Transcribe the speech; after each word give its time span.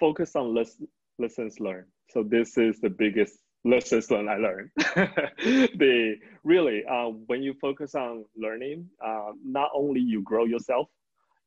focus 0.00 0.34
on 0.34 0.54
less, 0.54 0.76
lessons 1.18 1.60
learned. 1.60 1.86
So 2.08 2.24
this 2.24 2.58
is 2.58 2.80
the 2.80 2.90
biggest 2.90 3.38
lessons 3.64 4.10
learned 4.10 4.30
I 4.30 4.36
learned. 4.36 4.70
the 4.76 6.16
really 6.42 6.82
uh, 6.90 7.10
when 7.26 7.42
you 7.42 7.54
focus 7.60 7.94
on 7.94 8.24
learning, 8.36 8.88
uh, 9.04 9.32
not 9.44 9.70
only 9.74 10.00
you 10.00 10.22
grow 10.22 10.46
yourself, 10.46 10.88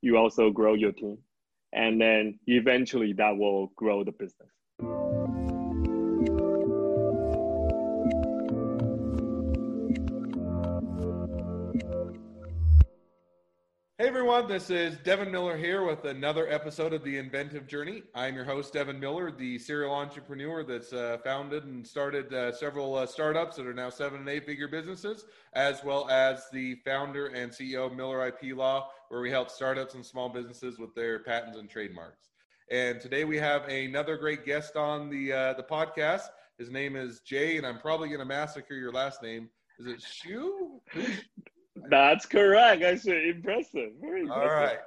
you 0.01 0.17
also 0.17 0.51
grow 0.51 0.75
your 0.75 0.91
team, 0.91 1.17
and 1.73 1.99
then 1.99 2.39
eventually 2.47 3.13
that 3.13 3.35
will 3.35 3.67
grow 3.75 4.03
the 4.03 4.11
business. 4.11 5.12
Hey 14.03 14.09
everyone, 14.09 14.49
this 14.49 14.69
is 14.69 14.97
Devin 14.97 15.31
Miller 15.31 15.55
here 15.55 15.85
with 15.85 16.03
another 16.03 16.49
episode 16.49 16.91
of 16.91 17.05
The 17.05 17.17
Inventive 17.17 17.67
Journey. 17.67 18.03
I'm 18.13 18.35
your 18.35 18.43
host, 18.43 18.73
Devin 18.73 18.99
Miller, 18.99 19.31
the 19.31 19.57
serial 19.57 19.93
entrepreneur 19.93 20.61
that's 20.65 20.91
uh, 20.91 21.19
founded 21.23 21.63
and 21.63 21.87
started 21.87 22.33
uh, 22.33 22.51
several 22.51 22.95
uh, 22.95 23.05
startups 23.05 23.55
that 23.55 23.65
are 23.65 23.73
now 23.73 23.89
seven 23.89 24.19
and 24.19 24.27
eight 24.27 24.45
figure 24.45 24.67
businesses, 24.67 25.23
as 25.53 25.85
well 25.85 26.09
as 26.09 26.49
the 26.51 26.75
founder 26.83 27.27
and 27.27 27.49
CEO 27.49 27.85
of 27.85 27.93
Miller 27.93 28.27
IP 28.27 28.57
Law, 28.57 28.89
where 29.07 29.21
we 29.21 29.31
help 29.31 29.49
startups 29.49 29.93
and 29.93 30.05
small 30.05 30.27
businesses 30.27 30.77
with 30.77 30.93
their 30.95 31.19
patents 31.19 31.57
and 31.57 31.69
trademarks. 31.69 32.27
And 32.69 32.99
today 32.99 33.23
we 33.23 33.37
have 33.37 33.69
another 33.69 34.17
great 34.17 34.45
guest 34.45 34.75
on 34.75 35.09
the 35.09 35.31
uh, 35.31 35.53
the 35.53 35.63
podcast. 35.63 36.27
His 36.57 36.69
name 36.69 36.97
is 36.97 37.21
Jay, 37.21 37.55
and 37.55 37.65
I'm 37.65 37.79
probably 37.79 38.09
going 38.09 38.19
to 38.19 38.25
massacre 38.25 38.75
your 38.75 38.91
last 38.91 39.23
name. 39.23 39.49
Is 39.79 39.87
it 39.87 40.01
Shu? 40.01 40.81
That's 41.89 42.25
correct. 42.25 42.81
Actually, 42.81 43.29
impressive. 43.29 43.91
Very 44.01 44.21
impressive. 44.21 44.43
All 44.43 44.55
right. 44.55 44.77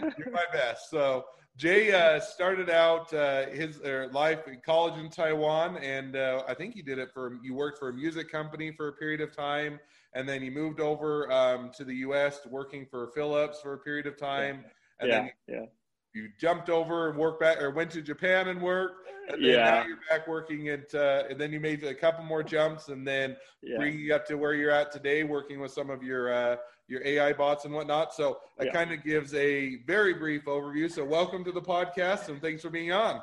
Do 0.00 0.30
my 0.30 0.44
best. 0.52 0.90
So 0.90 1.24
Jay 1.56 1.92
uh, 1.92 2.20
started 2.20 2.70
out 2.70 3.12
uh, 3.12 3.46
his 3.46 3.80
uh, 3.80 4.06
life 4.12 4.46
in 4.46 4.60
college 4.64 4.98
in 4.98 5.10
Taiwan, 5.10 5.76
and 5.78 6.14
uh, 6.14 6.44
I 6.46 6.54
think 6.54 6.74
he 6.74 6.82
did 6.82 6.98
it 6.98 7.10
for. 7.12 7.38
You 7.42 7.54
worked 7.54 7.78
for 7.78 7.88
a 7.88 7.92
music 7.92 8.30
company 8.30 8.70
for 8.70 8.88
a 8.88 8.92
period 8.92 9.20
of 9.20 9.34
time, 9.34 9.80
and 10.14 10.28
then 10.28 10.40
he 10.40 10.50
moved 10.50 10.78
over 10.78 11.30
um, 11.32 11.70
to 11.76 11.84
the 11.84 11.94
U.S. 11.96 12.40
working 12.48 12.86
for 12.88 13.08
Philips 13.08 13.60
for 13.60 13.74
a 13.74 13.78
period 13.78 14.06
of 14.06 14.16
time, 14.16 14.64
and 15.00 15.08
yeah, 15.08 15.20
then 15.20 15.30
yeah. 15.48 15.66
You 16.14 16.28
jumped 16.38 16.70
over 16.70 17.08
and 17.10 17.18
worked 17.18 17.40
back, 17.40 17.60
or 17.60 17.70
went 17.70 17.90
to 17.92 18.02
Japan 18.02 18.48
and 18.48 18.60
worked, 18.62 19.06
and 19.28 19.42
then 19.42 19.50
Yeah. 19.50 19.64
now 19.70 19.86
you're 19.86 19.98
back 20.08 20.26
working 20.26 20.68
at. 20.68 20.92
Uh, 20.94 21.24
and 21.28 21.38
then 21.40 21.52
you 21.52 21.60
made 21.60 21.84
a 21.84 21.94
couple 21.94 22.24
more 22.24 22.42
jumps, 22.42 22.88
and 22.88 23.06
then 23.06 23.36
yeah. 23.62 23.76
bringing 23.76 24.00
you 24.00 24.14
up 24.14 24.26
to 24.26 24.36
where 24.36 24.54
you're 24.54 24.70
at 24.70 24.90
today, 24.90 25.22
working 25.24 25.60
with 25.60 25.70
some 25.72 25.90
of 25.90 26.02
your 26.02 26.32
uh, 26.32 26.56
your 26.86 27.04
AI 27.04 27.32
bots 27.34 27.66
and 27.66 27.74
whatnot. 27.74 28.14
So 28.14 28.40
that 28.56 28.66
Yeah. 28.66 28.72
kind 28.72 28.92
of 28.92 29.04
gives 29.04 29.34
a 29.34 29.76
very 29.86 30.14
brief 30.14 30.46
overview. 30.46 30.90
So 30.90 31.04
welcome 31.04 31.44
to 31.44 31.52
the 31.52 31.60
podcast, 31.62 32.28
and 32.28 32.40
thanks 32.40 32.62
for 32.62 32.70
being 32.70 32.92
on. 32.92 33.22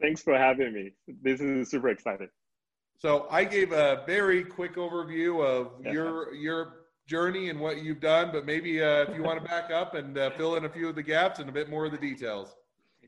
Thanks 0.00 0.22
for 0.22 0.38
having 0.38 0.72
me. 0.72 0.92
This 1.22 1.40
is 1.40 1.70
super 1.70 1.88
exciting. 1.88 2.30
So 2.98 3.26
I 3.30 3.44
gave 3.44 3.72
a 3.72 4.02
very 4.06 4.44
quick 4.44 4.74
overview 4.76 5.44
of 5.44 5.72
Yeah. 5.84 5.92
your 5.92 6.34
your 6.34 6.79
journey 7.10 7.50
and 7.50 7.58
what 7.58 7.82
you've 7.82 8.00
done, 8.00 8.30
but 8.32 8.46
maybe 8.46 8.80
uh, 8.80 9.02
if 9.02 9.16
you 9.16 9.22
want 9.22 9.42
to 9.42 9.44
back 9.44 9.72
up 9.72 9.94
and 9.94 10.16
uh, 10.16 10.30
fill 10.38 10.54
in 10.54 10.64
a 10.64 10.68
few 10.68 10.88
of 10.88 10.94
the 10.94 11.02
gaps 11.02 11.40
and 11.40 11.48
a 11.48 11.52
bit 11.52 11.68
more 11.68 11.84
of 11.84 11.90
the 11.90 11.98
details. 11.98 12.54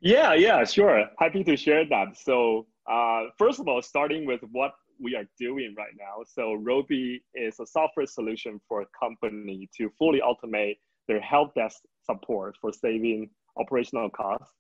Yeah, 0.01 0.35
yeah, 0.35 0.65
sure. 0.65 1.05
Happy 1.21 1.45
to 1.45 1.57
share 1.57 1.85
that. 1.89 2.17
So, 2.17 2.67
uh, 2.91 3.27
first 3.39 3.61
of 3.61 3.69
all, 3.69 3.81
starting 3.81 4.27
with 4.27 4.41
what 4.51 4.73
we 5.01 5.15
are 5.15 5.25
doing 5.39 5.77
right 5.79 5.95
now. 5.97 6.25
So, 6.27 6.55
Roby 6.55 7.23
is 7.35 7.61
a 7.61 7.67
software 7.67 8.07
solution 8.07 8.61
for 8.69 8.83
a 8.83 8.87
company 8.99 9.71
to 9.77 9.89
fully 9.99 10.21
automate 10.21 10.79
their 11.07 11.21
help 11.21 11.55
desk 11.55 11.79
support 12.03 12.57
for 12.61 12.73
saving 12.73 13.31
operational 13.57 14.11
costs. 14.11 14.53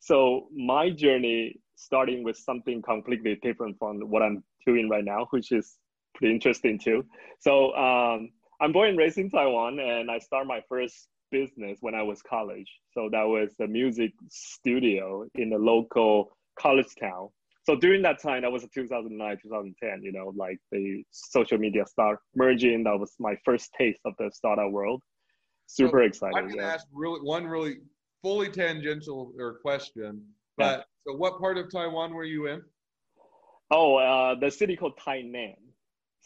So, 0.00 0.48
my 0.56 0.88
journey 0.88 1.60
starting 1.74 2.24
with 2.24 2.38
something 2.38 2.80
completely 2.80 3.38
different 3.42 3.76
from 3.78 4.00
what 4.12 4.22
I'm 4.22 4.42
doing 4.66 4.88
right 4.88 5.04
now, 5.04 5.26
which 5.30 5.52
is 5.52 5.76
pretty 6.14 6.34
interesting 6.34 6.78
too. 6.78 7.04
So, 7.40 7.74
um, 7.76 8.30
I'm 8.60 8.72
born 8.72 8.90
and 8.90 8.98
raised 8.98 9.18
in 9.18 9.30
Taiwan, 9.30 9.78
and 9.78 10.10
I 10.10 10.18
started 10.18 10.48
my 10.48 10.62
first 10.68 11.08
business 11.30 11.78
when 11.80 11.94
I 11.94 12.02
was 12.02 12.22
college. 12.22 12.70
So 12.92 13.08
that 13.12 13.24
was 13.24 13.54
a 13.60 13.66
music 13.66 14.12
studio 14.30 15.26
in 15.34 15.50
the 15.50 15.58
local 15.58 16.36
college 16.58 16.94
town. 16.98 17.28
So 17.64 17.74
during 17.76 18.00
that 18.02 18.22
time, 18.22 18.42
that 18.42 18.52
was 18.52 18.64
2009, 18.72 19.38
2010, 19.42 20.02
you 20.02 20.12
know, 20.12 20.32
like 20.36 20.58
the 20.70 21.02
social 21.10 21.58
media 21.58 21.84
start 21.84 22.20
merging. 22.34 22.84
That 22.84 22.98
was 22.98 23.14
my 23.18 23.36
first 23.44 23.74
taste 23.76 24.00
of 24.04 24.14
the 24.18 24.30
startup 24.32 24.70
world. 24.70 25.02
Super 25.66 25.98
So, 25.98 25.98
I'm 25.98 26.04
excited. 26.04 26.34
going 26.34 26.56
to 26.58 26.62
Yeah. 26.62 26.72
ask 26.74 26.86
really 26.92 27.20
one 27.20 27.44
really 27.46 27.78
fully 28.22 28.50
tangential 28.50 29.32
or 29.38 29.58
question. 29.58 30.24
But 30.56 30.86
so, 31.06 31.14
what 31.16 31.38
part 31.40 31.58
of 31.58 31.70
Taiwan 31.70 32.14
were 32.14 32.24
you 32.24 32.46
in? 32.46 32.62
Oh, 33.70 33.96
uh, 33.96 34.36
the 34.36 34.50
city 34.50 34.76
called 34.76 34.96
Tainan. 35.04 35.56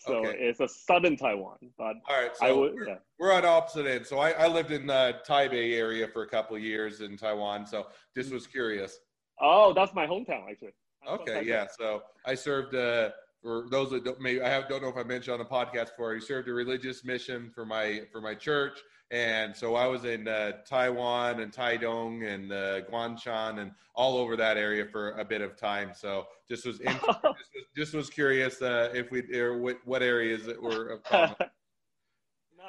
So 0.00 0.24
Okay. 0.24 0.38
it's 0.40 0.60
a 0.60 0.68
southern 0.68 1.16
Taiwan, 1.16 1.58
but 1.76 1.96
All 2.08 2.20
right, 2.20 2.34
so 2.34 2.46
I 2.46 2.52
would, 2.52 2.74
we're, 2.74 2.88
yeah. 2.88 2.94
we're 3.18 3.32
on 3.34 3.44
opposite 3.44 3.86
ends. 3.86 4.08
So 4.08 4.18
I, 4.18 4.30
I 4.30 4.46
lived 4.46 4.72
in 4.72 4.86
the 4.86 5.16
Taipei 5.28 5.74
area 5.76 6.08
for 6.08 6.22
a 6.22 6.26
couple 6.26 6.56
of 6.56 6.62
years 6.62 7.02
in 7.02 7.18
Taiwan. 7.18 7.66
So 7.66 7.86
just 8.16 8.32
was 8.32 8.46
curious. 8.46 8.98
Oh, 9.40 9.74
that's 9.74 9.92
my 9.92 10.06
hometown 10.06 10.50
actually. 10.50 10.72
I'm 11.06 11.20
Okay, 11.20 11.42
yeah. 11.44 11.66
So 11.78 12.02
I 12.24 12.34
served 12.34 12.74
uh, 12.74 13.10
for 13.42 13.66
those 13.70 13.90
that 13.90 14.04
don't 14.04 14.20
maybe 14.20 14.40
I 14.40 14.48
have 14.48 14.68
don't 14.68 14.82
know 14.82 14.88
if 14.88 14.96
I 14.96 15.02
mentioned 15.02 15.34
on 15.34 15.38
the 15.38 15.44
podcast 15.44 15.90
before. 15.90 16.14
I 16.14 16.18
served 16.18 16.48
a 16.48 16.52
religious 16.54 17.04
mission 17.04 17.50
for 17.54 17.66
my 17.66 18.02
for 18.10 18.22
my 18.22 18.34
church, 18.34 18.78
and 19.10 19.56
so 19.56 19.74
I 19.74 19.86
was 19.86 20.04
in 20.04 20.28
uh, 20.28 20.52
Taiwan 20.64 21.40
and 21.40 21.52
Taidong 21.52 22.24
and 22.32 22.52
uh, 22.52 22.80
Guangshan 22.82 23.58
and 23.60 23.72
all 23.94 24.16
over 24.16 24.36
that 24.36 24.56
area 24.56 24.86
for 24.86 25.12
a 25.12 25.24
bit 25.24 25.40
of 25.40 25.56
time. 25.56 25.90
So 25.94 26.26
just 26.48 26.64
was 26.64 26.80
in, 26.80 26.92
just, 26.92 27.22
was, 27.24 27.34
just 27.76 27.94
was 27.94 28.10
curious 28.10 28.62
uh, 28.62 28.90
if 28.94 29.10
we 29.10 29.22
or 29.34 29.58
what 29.58 29.78
what 29.84 30.02
areas 30.02 30.44
that 30.46 30.60
were 30.60 30.88
of 30.88 31.02
common. 31.04 31.34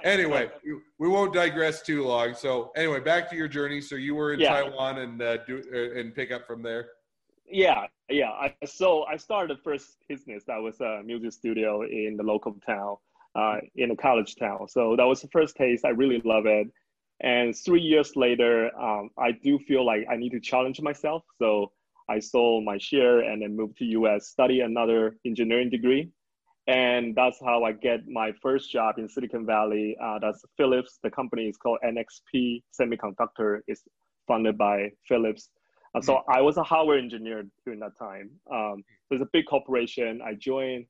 Nice. 0.03 0.13
anyway, 0.13 0.49
we, 0.65 0.79
we 0.99 1.09
won't 1.09 1.33
digress 1.33 1.81
too 1.81 2.05
long. 2.05 2.33
So 2.33 2.71
anyway, 2.77 3.01
back 3.01 3.29
to 3.29 3.35
your 3.35 3.49
journey. 3.49 3.81
So 3.81 3.95
you 3.95 4.15
were 4.15 4.33
in 4.33 4.39
Yeah. 4.39 4.61
Taiwan 4.61 4.99
and 4.99 5.21
uh, 5.21 5.37
do 5.45 5.61
uh, 5.71 5.99
and 5.99 6.15
pick 6.15 6.31
up 6.31 6.47
from 6.47 6.63
there. 6.63 6.87
Yeah, 7.45 7.87
yeah. 8.09 8.29
I, 8.29 8.55
so 8.65 9.03
I 9.03 9.17
started 9.17 9.57
the 9.57 9.61
first 9.61 9.97
business 10.07 10.43
that 10.47 10.57
was 10.57 10.79
a 10.79 11.01
music 11.03 11.33
studio 11.33 11.83
in 11.83 12.15
the 12.15 12.23
local 12.23 12.53
town, 12.65 12.95
uh, 13.35 13.57
in 13.75 13.91
a 13.91 13.95
college 13.95 14.35
town. 14.35 14.67
So 14.67 14.95
that 14.95 15.05
was 15.05 15.21
the 15.21 15.27
first 15.29 15.55
taste. 15.55 15.85
I 15.85 15.89
really 15.89 16.21
love 16.25 16.45
it. 16.45 16.67
And 17.21 17.55
three 17.55 17.81
years 17.81 18.15
later, 18.15 18.75
um, 18.79 19.09
I 19.17 19.31
do 19.31 19.59
feel 19.59 19.85
like 19.85 20.05
I 20.09 20.15
need 20.15 20.31
to 20.31 20.39
challenge 20.39 20.81
myself. 20.81 21.23
So 21.39 21.71
I 22.09 22.19
sold 22.19 22.65
my 22.65 22.77
share 22.77 23.19
and 23.19 23.41
then 23.41 23.55
moved 23.55 23.77
to 23.77 23.85
US, 23.85 24.27
study 24.27 24.61
another 24.61 25.15
engineering 25.25 25.69
degree. 25.69 26.09
And 26.67 27.15
that's 27.15 27.39
how 27.43 27.63
I 27.63 27.73
get 27.73 28.07
my 28.07 28.31
first 28.41 28.71
job 28.71 28.97
in 28.97 29.07
Silicon 29.07 29.45
Valley. 29.45 29.97
Uh, 30.01 30.19
that's 30.19 30.43
Philips. 30.57 30.99
The 31.03 31.09
company 31.09 31.47
is 31.47 31.57
called 31.57 31.79
NXP 31.85 32.63
Semiconductor. 32.79 33.59
It's 33.67 33.83
funded 34.27 34.57
by 34.57 34.89
Philips. 35.07 35.49
Uh, 35.93 36.01
so 36.01 36.21
I 36.29 36.41
was 36.41 36.57
a 36.57 36.63
hardware 36.63 36.97
engineer 36.97 37.43
during 37.65 37.79
that 37.81 37.97
time. 37.97 38.29
Um, 38.51 38.83
so 39.07 39.15
it's 39.15 39.23
a 39.23 39.29
big 39.33 39.45
corporation. 39.45 40.21
I 40.25 40.35
joined. 40.35 40.85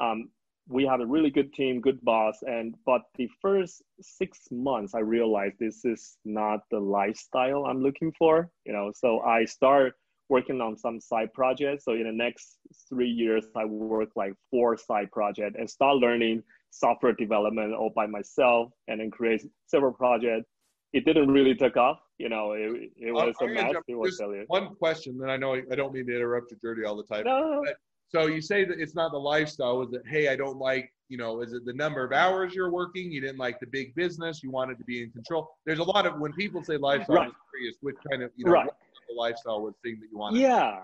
Um, 0.00 0.30
we 0.68 0.84
had 0.84 1.00
a 1.00 1.06
really 1.06 1.30
good 1.30 1.52
team, 1.54 1.80
good 1.80 1.98
boss, 2.02 2.38
and 2.42 2.74
but 2.84 3.02
the 3.16 3.28
first 3.40 3.82
six 4.00 4.38
months, 4.50 4.94
I 4.94 5.00
realized 5.00 5.56
this 5.58 5.84
is 5.84 6.18
not 6.24 6.60
the 6.70 6.78
lifestyle 6.78 7.64
I'm 7.64 7.82
looking 7.82 8.12
for. 8.18 8.50
You 8.66 8.72
know, 8.74 8.92
so 8.94 9.20
I 9.20 9.44
start 9.44 9.94
working 10.28 10.60
on 10.60 10.76
some 10.76 11.00
side 11.00 11.32
projects. 11.32 11.84
So 11.86 11.92
in 11.92 12.04
the 12.04 12.12
next 12.12 12.58
three 12.88 13.08
years, 13.08 13.46
I 13.56 13.64
work 13.64 14.10
like 14.14 14.34
four 14.50 14.76
side 14.76 15.10
projects 15.10 15.56
and 15.58 15.68
start 15.68 15.96
learning 15.96 16.42
software 16.70 17.14
development 17.14 17.72
all 17.72 17.90
by 17.94 18.06
myself, 18.06 18.70
and 18.88 19.00
then 19.00 19.10
create 19.10 19.42
several 19.66 19.92
projects. 19.92 20.50
It 20.92 21.04
didn't 21.04 21.30
really 21.30 21.54
take 21.54 21.76
off. 21.76 21.98
You 22.18 22.28
know, 22.28 22.52
it, 22.52 22.90
it 22.96 23.12
was 23.12 23.34
I'm 23.40 23.50
a 23.50 23.54
mess. 23.54 23.74
It 23.86 23.94
was 23.94 24.18
failure. 24.18 24.44
One 24.48 24.74
question, 24.74 25.18
then 25.18 25.30
I 25.30 25.36
know 25.38 25.54
I 25.54 25.74
don't 25.74 25.94
mean 25.94 26.06
to 26.06 26.14
interrupt 26.14 26.50
your 26.50 26.74
journey 26.74 26.86
all 26.86 26.96
the 26.96 27.04
time. 27.04 27.24
No, 27.24 27.64
So 28.08 28.26
you 28.26 28.40
say 28.40 28.64
that 28.64 28.80
it's 28.80 28.94
not 28.94 29.12
the 29.12 29.18
lifestyle. 29.18 29.82
Is 29.82 29.92
it, 29.92 30.02
hey, 30.06 30.28
I 30.28 30.36
don't 30.36 30.58
like, 30.58 30.92
you 31.08 31.18
know, 31.18 31.42
is 31.42 31.52
it 31.52 31.64
the 31.66 31.74
number 31.74 32.02
of 32.04 32.12
hours 32.12 32.54
you're 32.54 32.70
working? 32.70 33.12
You 33.12 33.20
didn't 33.20 33.38
like 33.38 33.60
the 33.60 33.66
big 33.66 33.94
business. 33.94 34.42
You 34.42 34.50
wanted 34.50 34.78
to 34.78 34.84
be 34.84 35.02
in 35.02 35.10
control. 35.10 35.50
There's 35.66 35.78
a 35.78 35.84
lot 35.84 36.06
of, 36.06 36.18
when 36.18 36.32
people 36.32 36.64
say 36.64 36.78
lifestyle, 36.78 37.16
Right. 37.16 37.26
I'm 37.26 37.34
curious 37.50 37.76
which 37.82 37.96
kind 38.10 38.22
of, 38.22 38.30
you 38.36 38.46
know, 38.46 38.52
Right. 38.52 38.68
the 39.08 39.14
lifestyle 39.14 39.62
was 39.62 39.74
thing 39.82 39.98
that 40.00 40.08
you 40.10 40.18
wanted. 40.18 40.40
Yeah, 40.40 40.80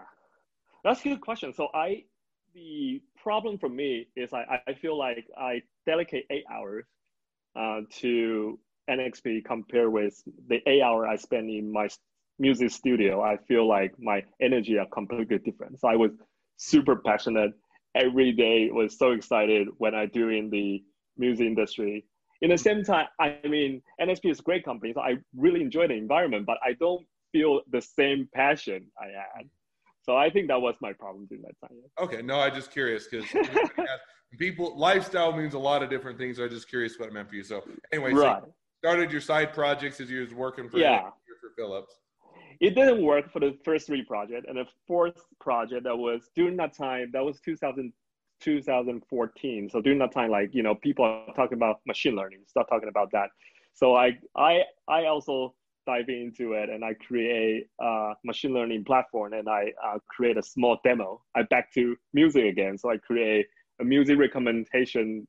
that's 0.82 1.00
a 1.00 1.04
good 1.04 1.20
question. 1.22 1.54
So 1.54 1.68
I, 1.74 2.04
the 2.54 3.00
problem 3.16 3.58
for 3.58 3.68
me 3.70 4.06
is 4.16 4.32
I, 4.32 4.60
I 4.66 4.74
feel 4.74 4.98
like 4.98 5.26
I 5.38 5.62
dedicate 5.86 6.26
eight 6.30 6.44
hours 6.52 6.84
uh, 7.56 7.80
to 8.00 8.58
NXP 8.90 9.44
compared 9.46 9.90
with 9.90 10.22
the 10.48 10.60
eight 10.68 10.82
hour 10.82 11.06
I 11.06 11.16
spend 11.16 11.48
in 11.48 11.72
my 11.72 11.88
music 12.38 12.70
studio. 12.70 13.22
I 13.22 13.38
feel 13.48 13.66
like 13.66 13.94
my 13.98 14.24
energy 14.42 14.78
are 14.78 14.86
completely 14.86 15.38
different. 15.38 15.80
So 15.80 15.88
I 15.88 15.96
was 15.96 16.10
super 16.56 16.96
passionate 16.96 17.52
every 17.94 18.32
day. 18.32 18.70
Was 18.70 18.98
so 18.98 19.12
excited 19.12 19.68
when 19.78 19.94
I 19.94 20.06
do 20.06 20.28
in 20.28 20.50
the 20.50 20.82
music 21.16 21.46
industry. 21.46 22.06
In 22.42 22.50
the 22.50 22.58
same 22.58 22.84
time, 22.84 23.06
I 23.20 23.38
mean, 23.48 23.80
NXP 24.00 24.30
is 24.30 24.40
a 24.40 24.42
great 24.42 24.64
company, 24.64 24.92
so 24.92 25.00
I 25.00 25.16
really 25.36 25.62
enjoy 25.62 25.88
the 25.88 25.94
environment, 25.94 26.44
but 26.46 26.58
I 26.62 26.74
don't 26.74 27.06
feel 27.32 27.60
the 27.70 27.80
same 27.80 28.28
passion 28.34 28.86
I 29.00 29.06
had. 29.06 29.48
So 30.02 30.16
I 30.16 30.28
think 30.28 30.48
that 30.48 30.60
was 30.60 30.74
my 30.82 30.92
problem 30.92 31.26
during 31.26 31.42
that 31.42 31.54
time. 31.66 31.78
Okay, 31.98 32.20
no, 32.20 32.40
I'm 32.40 32.54
just 32.54 32.70
curious 32.70 33.06
because 33.08 33.24
people 34.38 34.76
lifestyle 34.78 35.32
means 35.32 35.54
a 35.54 35.58
lot 35.58 35.82
of 35.82 35.88
different 35.88 36.18
things. 36.18 36.38
I'm 36.38 36.50
just 36.50 36.68
curious 36.68 36.98
what 36.98 37.08
it 37.08 37.14
meant 37.14 37.30
for 37.30 37.36
you. 37.36 37.44
So 37.44 37.62
anyway, 37.92 38.12
right. 38.12 38.42
so 38.42 38.52
started 38.82 39.10
your 39.10 39.22
side 39.22 39.54
projects 39.54 40.00
as 40.00 40.10
you 40.10 40.20
was 40.20 40.34
working 40.34 40.68
for 40.68 40.78
yeah. 40.78 41.00
for 41.00 41.50
Philips. 41.56 41.94
It 42.60 42.74
didn't 42.74 43.02
work 43.02 43.32
for 43.32 43.40
the 43.40 43.56
first 43.64 43.86
three 43.86 44.04
projects, 44.04 44.46
and 44.48 44.58
the 44.58 44.66
fourth 44.86 45.24
project 45.40 45.84
that 45.84 45.96
was 45.96 46.30
during 46.34 46.56
that 46.56 46.76
time 46.76 47.10
that 47.12 47.24
was 47.24 47.40
2000 47.40 47.92
2014. 48.40 49.70
So 49.70 49.80
during 49.80 49.98
that 50.00 50.12
time, 50.12 50.30
like 50.30 50.54
you 50.54 50.62
know, 50.62 50.74
people 50.74 51.04
are 51.04 51.34
talking 51.34 51.56
about 51.56 51.80
machine 51.86 52.14
learning, 52.14 52.40
start 52.46 52.68
talking 52.68 52.88
about 52.88 53.10
that. 53.12 53.30
So 53.72 53.96
I 53.96 54.18
I 54.36 54.62
I 54.88 55.06
also 55.06 55.54
dive 55.86 56.08
into 56.08 56.54
it 56.54 56.70
and 56.70 56.84
I 56.84 56.94
create 56.94 57.66
a 57.80 58.12
machine 58.24 58.54
learning 58.54 58.84
platform 58.84 59.34
and 59.34 59.48
I 59.48 59.72
uh, 59.84 59.98
create 60.08 60.38
a 60.38 60.42
small 60.42 60.78
demo. 60.82 61.22
I 61.34 61.42
back 61.42 61.72
to 61.74 61.96
music 62.14 62.44
again. 62.44 62.78
So 62.78 62.90
I 62.90 62.96
create 62.96 63.46
a 63.80 63.84
music 63.84 64.18
recommendation 64.18 65.26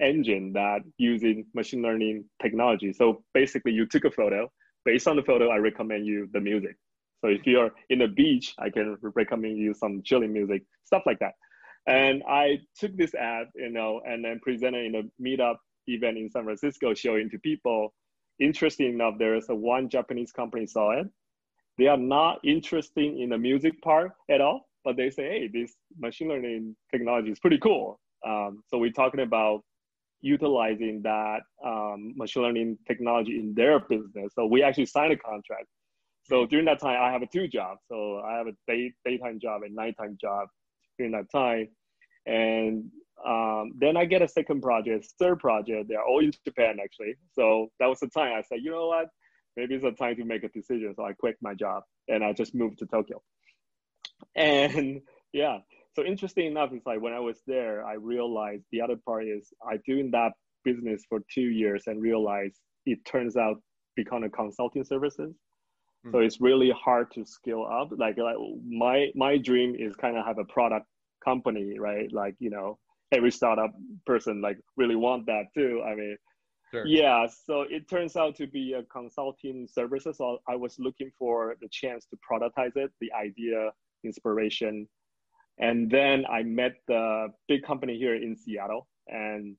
engine 0.00 0.52
that 0.52 0.80
using 0.96 1.44
machine 1.54 1.82
learning 1.82 2.24
technology. 2.40 2.92
So 2.92 3.22
basically 3.34 3.72
you 3.72 3.86
took 3.86 4.04
a 4.04 4.10
photo, 4.10 4.50
based 4.84 5.08
on 5.08 5.16
the 5.16 5.22
photo, 5.22 5.50
I 5.50 5.56
recommend 5.56 6.06
you 6.06 6.28
the 6.32 6.40
music. 6.40 6.76
So 7.20 7.28
if 7.28 7.46
you're 7.46 7.70
in 7.90 7.98
the 7.98 8.08
beach, 8.08 8.54
I 8.58 8.70
can 8.70 8.96
recommend 9.02 9.58
you 9.58 9.74
some 9.74 10.02
chilling 10.04 10.32
music, 10.32 10.62
stuff 10.84 11.02
like 11.06 11.18
that. 11.18 11.34
And 11.86 12.22
I 12.28 12.60
took 12.78 12.96
this 12.96 13.14
app, 13.14 13.48
you 13.54 13.70
know, 13.70 14.00
and 14.06 14.24
then 14.24 14.40
presented 14.42 14.84
in 14.84 14.94
a 14.94 15.22
meetup 15.22 15.56
event 15.86 16.18
in 16.18 16.30
San 16.30 16.44
Francisco, 16.44 16.94
showing 16.94 17.28
to 17.30 17.38
people 17.38 17.92
interesting 18.38 18.94
enough, 18.94 19.14
there 19.18 19.36
is 19.36 19.48
a 19.48 19.54
one 19.54 19.88
Japanese 19.88 20.32
company 20.32 20.66
saw 20.66 20.92
it. 20.92 21.06
They 21.78 21.86
are 21.86 21.96
not 21.96 22.40
interested 22.44 23.04
in 23.18 23.30
the 23.30 23.38
music 23.38 23.80
part 23.82 24.12
at 24.30 24.40
all, 24.40 24.68
but 24.84 24.96
they 24.96 25.10
say, 25.10 25.24
hey, 25.24 25.50
this 25.52 25.74
machine 25.98 26.28
learning 26.28 26.76
technology 26.90 27.30
is 27.30 27.38
pretty 27.38 27.58
cool. 27.58 28.00
Um, 28.26 28.62
so 28.68 28.78
we're 28.78 28.92
talking 28.92 29.20
about 29.20 29.62
utilizing 30.22 31.02
that 31.02 31.40
um, 31.64 32.12
machine 32.16 32.42
learning 32.42 32.78
technology 32.86 33.38
in 33.38 33.54
their 33.54 33.80
business. 33.80 34.32
So 34.34 34.46
we 34.46 34.62
actually 34.62 34.86
signed 34.86 35.12
a 35.12 35.16
contract. 35.16 35.66
So 36.24 36.46
during 36.46 36.66
that 36.66 36.80
time, 36.80 36.98
I 37.00 37.10
have 37.10 37.22
a 37.22 37.26
two 37.26 37.48
jobs. 37.48 37.80
So 37.88 38.20
I 38.20 38.36
have 38.36 38.46
a 38.46 38.52
day 38.66 38.92
daytime 39.04 39.40
job 39.40 39.62
and 39.62 39.74
nighttime 39.74 40.16
job 40.20 40.48
during 40.98 41.12
that 41.12 41.30
time. 41.32 41.68
And 42.26 42.90
um, 43.26 43.72
then 43.78 43.96
I 43.96 44.04
get 44.04 44.22
a 44.22 44.28
second 44.28 44.62
project, 44.62 45.06
third 45.18 45.40
project. 45.40 45.88
They're 45.88 46.04
all 46.04 46.20
in 46.20 46.32
Japan 46.44 46.76
actually. 46.82 47.14
So 47.32 47.70
that 47.80 47.86
was 47.86 48.00
the 48.00 48.08
time 48.08 48.32
I 48.36 48.42
said, 48.42 48.58
you 48.62 48.70
know 48.70 48.88
what? 48.88 49.08
Maybe 49.56 49.74
it's 49.74 49.84
a 49.84 49.92
time 49.92 50.16
to 50.16 50.24
make 50.24 50.44
a 50.44 50.48
decision. 50.48 50.94
So 50.94 51.04
I 51.04 51.12
quit 51.12 51.36
my 51.42 51.54
job 51.54 51.82
and 52.08 52.22
I 52.22 52.32
just 52.32 52.54
moved 52.54 52.78
to 52.78 52.86
Tokyo. 52.86 53.22
And 54.36 55.00
yeah, 55.32 55.58
so 55.94 56.04
interesting 56.04 56.46
enough, 56.46 56.70
it's 56.72 56.86
like 56.86 57.00
when 57.00 57.12
I 57.12 57.18
was 57.18 57.40
there, 57.46 57.84
I 57.84 57.94
realized 57.94 58.64
the 58.70 58.80
other 58.80 58.96
part 58.96 59.26
is 59.26 59.52
I 59.68 59.78
doing 59.86 60.10
that 60.12 60.32
business 60.64 61.04
for 61.08 61.20
two 61.32 61.42
years 61.42 61.84
and 61.86 62.00
realized 62.00 62.56
it 62.86 63.04
turns 63.04 63.36
out 63.36 63.60
become 63.96 64.22
a 64.22 64.30
consulting 64.30 64.84
services. 64.84 65.34
Mm-hmm. 66.06 66.12
So 66.12 66.18
hmm. 66.18 66.24
it's 66.24 66.40
really 66.40 66.70
hard 66.70 67.10
to 67.12 67.24
scale 67.24 67.66
up. 67.70 67.90
Like, 67.96 68.18
like 68.18 68.36
my 68.66 69.08
my 69.14 69.36
dream 69.36 69.74
is 69.74 69.96
kind 69.96 70.16
of 70.16 70.24
have 70.24 70.38
a 70.38 70.44
product 70.44 70.86
company, 71.24 71.78
right? 71.78 72.10
Like 72.12 72.36
you 72.38 72.50
know, 72.50 72.78
every 73.12 73.32
startup 73.32 73.72
person 74.06 74.40
like 74.40 74.58
really 74.76 74.96
want 74.96 75.26
that 75.26 75.46
too. 75.54 75.82
I 75.84 75.94
mean, 75.94 76.16
sure. 76.70 76.86
yeah. 76.86 77.26
So 77.46 77.62
it 77.62 77.88
turns 77.88 78.16
out 78.16 78.36
to 78.36 78.46
be 78.46 78.74
a 78.74 78.84
consulting 78.84 79.66
services. 79.70 80.18
So 80.18 80.38
I 80.48 80.56
was 80.56 80.78
looking 80.78 81.10
for 81.18 81.56
the 81.60 81.68
chance 81.70 82.06
to 82.06 82.16
productize 82.16 82.76
it, 82.76 82.90
the 83.00 83.12
idea, 83.12 83.70
inspiration, 84.04 84.88
and 85.60 85.90
then 85.90 86.24
I 86.30 86.42
met 86.42 86.72
the 86.88 87.28
big 87.48 87.62
company 87.62 87.96
here 87.96 88.16
in 88.16 88.36
Seattle, 88.36 88.88
and 89.08 89.56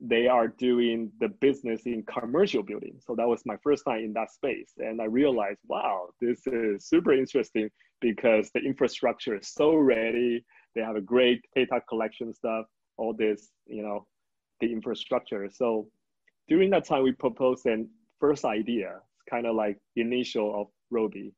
they 0.00 0.26
are 0.26 0.48
doing 0.48 1.12
the 1.20 1.28
business 1.40 1.82
in 1.86 2.04
commercial 2.04 2.62
building. 2.62 2.98
So 2.98 3.14
that 3.16 3.28
was 3.28 3.42
my 3.46 3.56
first 3.62 3.84
time 3.84 4.00
in 4.00 4.12
that 4.14 4.32
space. 4.32 4.72
And 4.78 5.00
I 5.00 5.04
realized, 5.04 5.60
wow, 5.68 6.08
this 6.20 6.46
is 6.46 6.86
super 6.86 7.12
interesting 7.12 7.70
because 8.00 8.50
the 8.54 8.60
infrastructure 8.60 9.36
is 9.38 9.48
so 9.48 9.76
ready. 9.76 10.44
They 10.74 10.82
have 10.82 10.96
a 10.96 11.00
great 11.00 11.44
data 11.54 11.80
collection 11.88 12.34
stuff 12.34 12.66
all 12.96 13.14
this, 13.14 13.50
you 13.66 13.82
know, 13.82 14.06
the 14.60 14.70
infrastructure. 14.70 15.48
So 15.52 15.88
during 16.48 16.70
that 16.70 16.84
time, 16.84 17.02
we 17.02 17.12
proposed 17.12 17.66
an 17.66 17.88
first 18.20 18.44
idea, 18.44 19.00
kind 19.28 19.46
of 19.46 19.56
like 19.56 19.78
initial 19.96 20.60
of 20.60 20.68
Roby. 20.90 21.32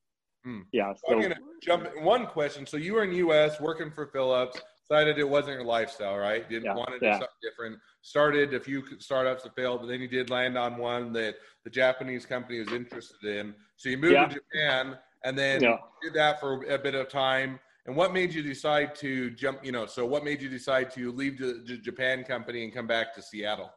Hmm. 0.46 0.60
Yeah. 0.72 0.93
So 0.94 1.12
I'm 1.12 1.20
gonna 1.20 1.34
jump 1.60 1.88
in 1.96 2.04
one 2.04 2.26
question. 2.26 2.66
So 2.66 2.76
you 2.76 2.94
were 2.94 3.02
in 3.02 3.12
U.S. 3.12 3.60
working 3.60 3.90
for 3.90 4.06
Philips, 4.06 4.60
Decided 4.88 5.19
it 5.19 5.28
wasn't 5.28 5.54
your 5.54 5.64
lifestyle, 5.64 6.16
right? 6.16 6.48
Didn't 6.48 6.66
yeah, 6.66 6.75
want 6.76 6.90
to 6.90 7.00
do 7.00 7.06
yeah. 7.06 7.14
something 7.14 7.28
different. 7.43 7.76
Started 8.02 8.54
a 8.54 8.60
few 8.60 8.84
startups 9.00 9.43
that 9.43 9.56
failed, 9.56 9.81
but 9.81 9.88
then 9.88 10.00
you 10.00 10.06
did 10.06 10.31
land 10.31 10.56
on 10.56 10.76
one 10.76 11.12
that 11.14 11.34
the 11.64 11.70
Japanese 11.70 12.25
company 12.25 12.60
was 12.60 12.72
interested 12.72 13.25
in. 13.25 13.52
So 13.76 13.88
you 13.88 13.98
moved 13.98 14.12
yeah. 14.12 14.28
to 14.28 14.34
Japan, 14.34 14.96
and 15.25 15.37
then 15.37 15.60
did 15.60 16.14
that 16.14 16.38
for 16.38 16.62
a 16.66 16.78
bit 16.78 16.94
of 16.94 17.08
time 17.08 17.58
and 17.87 17.96
what 17.96 18.12
made 18.12 18.34
you 18.34 18.42
decide 18.42 18.94
to 18.96 19.31
jump? 19.31 19.64
You 19.64 19.72
know, 19.72 19.87
so 19.87 20.04
what 20.04 20.25
made 20.25 20.42
you 20.42 20.49
decide 20.49 20.90
to 20.92 21.12
leave 21.12 21.38
the, 21.38 21.62
the 21.66 21.76
Japan 21.78 22.25
company 22.25 22.64
and 22.64 22.72
come 22.72 22.87
back 22.87 23.14
to 23.14 23.22
Seattle? 23.22 23.70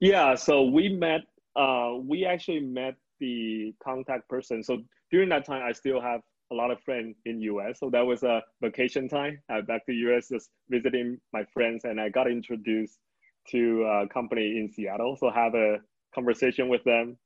Yeah, 0.00 0.34
so 0.34 0.64
we 0.64 0.88
met. 0.88 1.22
Uh, 1.54 1.94
we 2.02 2.26
actually 2.26 2.60
met 2.60 2.96
the 3.20 3.72
contact 3.82 4.28
person. 4.28 4.62
So 4.62 4.82
during 5.10 5.28
that 5.30 5.44
time, 5.44 5.62
I 5.62 5.72
still 5.72 6.00
have 6.00 6.20
a 6.52 6.54
lot 6.54 6.70
of 6.70 6.80
friends 6.80 7.16
in 7.24 7.40
US. 7.40 7.80
So 7.80 7.90
that 7.90 8.06
was 8.06 8.22
a 8.22 8.42
vacation 8.60 9.08
time. 9.08 9.40
I 9.50 9.60
back 9.60 9.84
to 9.86 9.92
US 9.92 10.28
just 10.28 10.50
visiting 10.68 11.18
my 11.32 11.44
friends, 11.52 11.84
and 11.84 12.00
I 12.00 12.08
got 12.08 12.30
introduced 12.30 12.98
to 13.50 13.82
a 13.84 14.08
company 14.08 14.58
in 14.58 14.70
Seattle. 14.72 15.16
So 15.16 15.30
have 15.30 15.54
a 15.54 15.78
conversation 16.14 16.68
with 16.68 16.82
them 16.84 17.18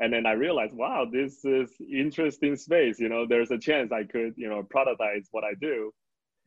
and 0.00 0.12
then 0.12 0.26
I 0.26 0.32
realized, 0.32 0.74
wow, 0.74 1.06
this 1.10 1.44
is 1.44 1.72
interesting 1.80 2.56
space. 2.56 3.00
You 3.00 3.08
know, 3.08 3.26
there's 3.26 3.50
a 3.50 3.58
chance 3.58 3.90
I 3.90 4.04
could, 4.04 4.34
you 4.36 4.48
know, 4.48 4.62
productize 4.62 5.26
what 5.32 5.44
I 5.44 5.54
do. 5.60 5.92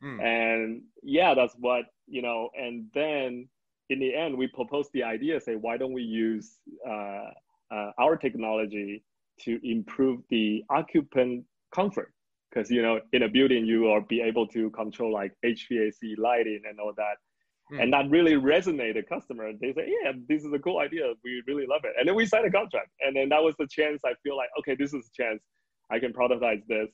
Mm. 0.02 0.22
And 0.22 0.82
yeah, 1.02 1.34
that's 1.34 1.54
what, 1.58 1.84
you 2.06 2.22
know, 2.22 2.48
and 2.58 2.86
then 2.94 3.48
in 3.90 4.00
the 4.00 4.14
end, 4.14 4.38
we 4.38 4.46
proposed 4.46 4.90
the 4.94 5.02
idea, 5.02 5.38
say, 5.40 5.54
why 5.54 5.76
don't 5.76 5.92
we 5.92 6.02
use 6.02 6.58
uh, 6.88 7.28
uh, 7.70 7.90
our 7.98 8.16
technology 8.16 9.04
to 9.40 9.58
improve 9.62 10.20
the 10.30 10.64
occupant 10.70 11.44
comfort? 11.74 12.12
Because, 12.50 12.70
you 12.70 12.82
know, 12.82 13.00
in 13.12 13.22
a 13.22 13.28
building, 13.28 13.64
you 13.64 13.82
will 13.82 14.02
be 14.02 14.20
able 14.20 14.46
to 14.48 14.70
control 14.70 15.12
like 15.12 15.32
HVAC 15.44 16.18
lighting 16.18 16.62
and 16.68 16.78
all 16.78 16.92
that 16.96 17.16
Mm. 17.72 17.82
And 17.82 17.92
that 17.92 18.10
really 18.10 18.34
resonated 18.34 18.94
the 18.94 19.02
customer. 19.02 19.52
They 19.60 19.72
say, 19.72 19.88
yeah, 20.02 20.12
this 20.28 20.44
is 20.44 20.52
a 20.52 20.58
cool 20.58 20.78
idea. 20.78 21.12
We 21.24 21.42
really 21.46 21.66
love 21.66 21.82
it. 21.84 21.92
And 21.98 22.06
then 22.06 22.14
we 22.14 22.26
signed 22.26 22.46
a 22.46 22.50
contract. 22.50 22.90
And 23.00 23.16
then 23.16 23.28
that 23.30 23.42
was 23.42 23.54
the 23.58 23.66
chance 23.70 24.02
I 24.04 24.12
feel 24.22 24.36
like, 24.36 24.48
okay, 24.58 24.76
this 24.78 24.92
is 24.92 25.08
a 25.08 25.22
chance 25.22 25.42
I 25.90 25.98
can 25.98 26.12
prototype 26.12 26.62
this. 26.68 26.88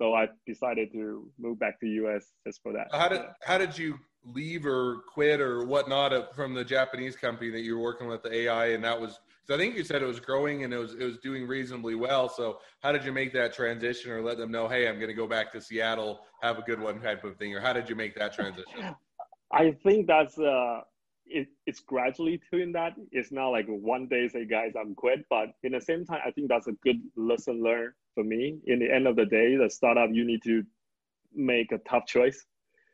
So 0.00 0.14
I 0.14 0.28
decided 0.46 0.92
to 0.92 1.30
move 1.38 1.58
back 1.58 1.78
to 1.80 1.86
US 1.86 2.26
just 2.46 2.60
for 2.62 2.72
that. 2.72 2.88
How 2.92 3.08
did, 3.08 3.22
how 3.42 3.58
did 3.58 3.76
you 3.76 3.98
leave 4.32 4.66
or 4.66 5.02
quit 5.12 5.40
or 5.40 5.64
whatnot 5.64 6.34
from 6.34 6.54
the 6.54 6.64
Japanese 6.64 7.16
company 7.16 7.50
that 7.50 7.60
you 7.60 7.76
were 7.76 7.82
working 7.82 8.08
with 8.08 8.22
the 8.22 8.34
AI? 8.34 8.68
And 8.68 8.84
that 8.84 9.00
was, 9.00 9.20
so 9.44 9.54
I 9.54 9.58
think 9.58 9.76
you 9.76 9.84
said 9.84 10.02
it 10.02 10.06
was 10.06 10.20
growing 10.20 10.64
and 10.64 10.72
it 10.72 10.78
was, 10.78 10.94
it 10.94 11.04
was 11.04 11.18
doing 11.18 11.46
reasonably 11.46 11.94
well. 11.94 12.28
So 12.28 12.60
how 12.82 12.92
did 12.92 13.04
you 13.04 13.12
make 13.12 13.32
that 13.34 13.52
transition 13.52 14.10
or 14.10 14.22
let 14.22 14.38
them 14.38 14.50
know, 14.50 14.68
Hey, 14.68 14.88
I'm 14.88 14.96
going 14.96 15.08
to 15.08 15.14
go 15.14 15.26
back 15.26 15.52
to 15.52 15.60
Seattle, 15.60 16.20
have 16.40 16.58
a 16.58 16.62
good 16.62 16.80
one 16.80 17.00
type 17.00 17.24
of 17.24 17.36
thing? 17.36 17.54
Or 17.54 17.60
how 17.60 17.72
did 17.72 17.88
you 17.88 17.96
make 17.96 18.14
that 18.16 18.32
transition? 18.32 18.94
I 19.52 19.72
think 19.84 20.06
that's 20.06 20.38
uh, 20.38 20.80
it, 21.26 21.48
it's 21.66 21.80
gradually 21.80 22.40
doing 22.50 22.72
that. 22.72 22.94
It's 23.12 23.32
not 23.32 23.48
like 23.48 23.66
one 23.66 24.06
day 24.08 24.28
say, 24.28 24.44
guys, 24.44 24.72
I'm 24.78 24.94
quit. 24.94 25.24
But 25.30 25.54
in 25.62 25.72
the 25.72 25.80
same 25.80 26.04
time, 26.04 26.20
I 26.26 26.30
think 26.30 26.48
that's 26.48 26.66
a 26.66 26.72
good 26.82 27.00
lesson 27.16 27.62
learned 27.62 27.92
for 28.14 28.24
me. 28.24 28.58
In 28.66 28.78
the 28.78 28.92
end 28.92 29.06
of 29.06 29.16
the 29.16 29.26
day, 29.26 29.56
the 29.56 29.70
startup, 29.70 30.10
you 30.12 30.24
need 30.24 30.42
to 30.44 30.64
make 31.34 31.72
a 31.72 31.78
tough 31.78 32.06
choice 32.06 32.44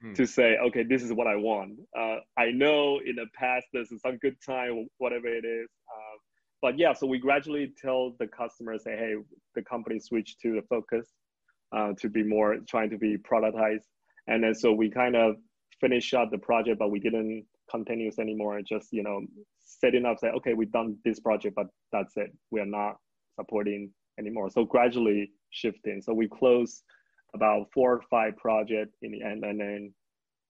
hmm. 0.03 0.13
to 0.15 0.27
say, 0.27 0.57
okay, 0.67 0.83
this 0.83 1.03
is 1.03 1.13
what 1.13 1.27
I 1.27 1.37
want. 1.37 1.79
Uh, 1.99 2.17
I 2.37 2.51
know 2.51 3.01
in 3.05 3.17
the 3.17 3.27
past 3.35 3.67
there's 3.73 3.91
some 4.01 4.19
good 4.19 4.37
time, 4.45 4.87
whatever 4.99 5.29
it 5.29 5.45
is. 5.45 5.69
Uh, 5.89 6.19
but 6.63 6.79
yeah, 6.79 6.93
so 6.93 7.07
we 7.07 7.19
gradually 7.19 7.73
tell 7.81 8.15
the 8.19 8.27
customer, 8.27 8.79
say, 8.79 8.97
hey, 8.97 9.15
the 9.55 9.63
company 9.63 9.99
switched 9.99 10.41
to 10.41 10.53
the 10.53 10.63
focus 10.69 11.09
uh, 11.75 11.93
to 11.99 12.09
be 12.09 12.23
more 12.23 12.59
trying 12.69 12.91
to 12.91 12.99
be 12.99 13.17
productized. 13.17 13.85
And 14.27 14.45
then 14.45 14.55
so 14.55 14.73
we 14.73 14.91
kind 14.91 15.17
of 15.17 15.37
finish 15.81 16.13
up 16.13 16.31
the 16.31 16.39
project, 16.39 16.79
but 16.79 16.91
we 16.91 17.01
didn't 17.01 17.47
continue 17.71 18.11
anymore. 18.21 18.61
Just 18.63 18.89
you 18.93 19.03
know, 19.03 19.23
setting 19.59 20.05
up, 20.05 20.19
say, 20.19 20.29
okay, 20.29 20.55
we've 20.55 20.73
done 20.73 20.97
this 21.05 21.21
project, 21.21 21.55
but 21.57 21.67
that's 21.93 22.17
it. 22.17 22.31
We 22.51 22.61
are 22.61 22.67
not 22.67 22.97
supporting 23.39 23.91
anymore. 24.19 24.51
So 24.51 24.65
gradually 24.65 25.33
shifting. 25.51 26.03
So 26.03 26.13
we 26.13 26.29
closed 26.29 26.83
about 27.35 27.67
four 27.73 27.95
or 27.95 28.03
five 28.11 28.37
projects 28.37 28.97
in 29.03 29.13
the 29.13 29.23
end, 29.23 29.45
and 29.45 29.61
then 29.61 29.95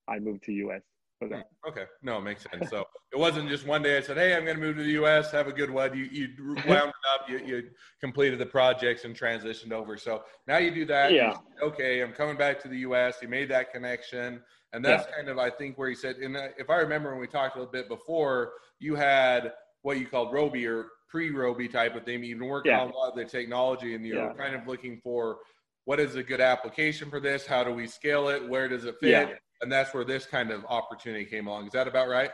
I 0.08 0.18
moved 0.18 0.44
to 0.44 0.52
US. 0.52 0.82
Okay. 1.22 1.34
Hmm, 1.34 1.68
okay. 1.68 1.84
No, 2.02 2.18
it 2.18 2.22
makes 2.22 2.46
sense. 2.50 2.70
So 2.70 2.86
it 3.12 3.18
wasn't 3.18 3.48
just 3.48 3.66
one 3.66 3.82
day 3.82 3.98
I 3.98 4.00
said, 4.00 4.16
Hey, 4.16 4.34
I'm 4.34 4.44
going 4.44 4.56
to 4.56 4.62
move 4.62 4.76
to 4.76 4.82
the 4.82 4.92
U.S. 4.92 5.30
Have 5.32 5.48
a 5.48 5.52
good 5.52 5.70
one. 5.70 5.96
You, 5.96 6.08
you 6.10 6.28
wound 6.66 6.88
it 6.88 6.94
up, 7.14 7.28
you, 7.28 7.38
you 7.44 7.68
completed 8.00 8.38
the 8.38 8.46
projects 8.46 9.04
and 9.04 9.14
transitioned 9.14 9.72
over. 9.72 9.96
So 9.98 10.22
now 10.46 10.58
you 10.58 10.70
do 10.70 10.86
that. 10.86 11.12
Yeah. 11.12 11.36
Okay. 11.62 12.02
I'm 12.02 12.12
coming 12.12 12.36
back 12.36 12.58
to 12.62 12.68
the 12.68 12.78
U.S. 12.78 13.16
You 13.20 13.28
made 13.28 13.50
that 13.50 13.72
connection. 13.72 14.40
And 14.72 14.84
that's 14.84 15.06
yeah. 15.08 15.16
kind 15.16 15.28
of, 15.28 15.38
I 15.38 15.50
think, 15.50 15.76
where 15.76 15.88
you 15.88 15.96
said, 15.96 16.16
and 16.16 16.36
uh, 16.36 16.48
if 16.56 16.70
I 16.70 16.76
remember 16.76 17.10
when 17.10 17.20
we 17.20 17.26
talked 17.26 17.56
a 17.56 17.58
little 17.58 17.72
bit 17.72 17.88
before, 17.88 18.52
you 18.78 18.94
had 18.94 19.52
what 19.82 19.98
you 19.98 20.06
called 20.06 20.32
Roby 20.32 20.66
or 20.66 20.86
pre 21.08 21.30
Roby 21.30 21.68
type 21.68 21.96
of 21.96 22.04
thing. 22.04 22.22
You've 22.22 22.38
been 22.38 22.48
working 22.48 22.72
yeah. 22.72 22.82
on 22.82 22.90
a 22.90 22.96
lot 22.96 23.10
of 23.10 23.16
the 23.16 23.24
technology 23.24 23.94
and 23.94 24.06
you're 24.06 24.16
yeah. 24.16 24.32
kind 24.34 24.54
of 24.54 24.66
looking 24.66 25.00
for 25.02 25.38
what 25.84 26.00
is 26.00 26.16
a 26.16 26.22
good 26.22 26.40
application 26.40 27.10
for 27.10 27.20
this? 27.20 27.46
How 27.46 27.64
do 27.64 27.72
we 27.72 27.86
scale 27.86 28.28
it? 28.28 28.48
Where 28.48 28.68
does 28.68 28.84
it 28.84 28.96
fit? 29.00 29.10
Yeah. 29.10 29.28
And 29.62 29.70
that's 29.70 29.92
where 29.92 30.04
this 30.04 30.26
kind 30.26 30.50
of 30.50 30.64
opportunity 30.68 31.24
came 31.24 31.46
along. 31.46 31.66
Is 31.66 31.72
that 31.72 31.88
about 31.88 32.08
right? 32.08 32.30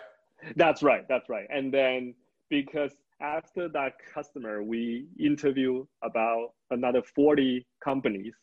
That's 0.54 0.82
right. 0.82 1.04
That's 1.08 1.28
right. 1.28 1.46
And 1.50 1.72
then 1.72 2.14
because 2.50 2.92
after 3.20 3.68
that 3.70 3.94
customer, 4.12 4.62
we 4.62 5.06
interview 5.18 5.86
about 6.02 6.50
another 6.70 7.02
40 7.02 7.66
companies. 7.82 8.34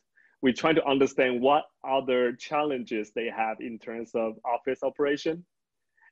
We 0.42 0.52
try 0.52 0.74
to 0.74 0.86
understand 0.86 1.42
what 1.42 1.64
other 1.88 2.34
challenges 2.34 3.12
they 3.16 3.30
have 3.36 3.58
in 3.62 3.80
terms 3.80 4.12
of 4.16 4.34
office 4.46 4.80
operation. 4.84 5.46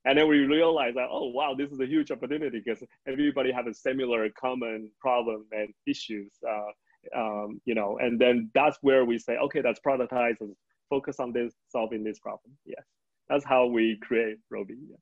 And 0.05 0.17
then 0.17 0.27
we 0.27 0.39
realize 0.39 0.93
that, 0.95 1.07
oh, 1.12 1.29
wow, 1.29 1.53
this 1.55 1.71
is 1.71 1.79
a 1.79 1.86
huge 1.86 2.12
opportunity 2.12 2.62
because 2.63 2.83
everybody 3.07 3.51
have 3.51 3.67
a 3.67 3.74
similar 3.74 4.27
common 4.39 4.89
problem 5.00 5.45
and 5.51 5.74
issues. 5.86 6.31
Uh, 6.48 6.71
um, 7.15 7.62
you 7.65 7.75
know, 7.75 7.98
and 8.00 8.20
then 8.20 8.50
that's 8.53 8.77
where 8.82 9.06
we 9.06 9.20
say, 9.20 9.38
okay, 9.38 9.62
let's 9.63 9.80
productize 9.80 10.36
and 10.39 10.56
focus 10.89 11.20
on 11.20 11.32
this, 11.32 11.53
solving 11.70 12.03
this 12.03 12.20
problem. 12.20 12.53
Yes, 12.65 12.84
that's 13.30 13.46
how 13.46 13.65
we 13.65 13.98
create 14.01 14.38
Roby. 14.50 14.75
Yeah. 14.89 14.98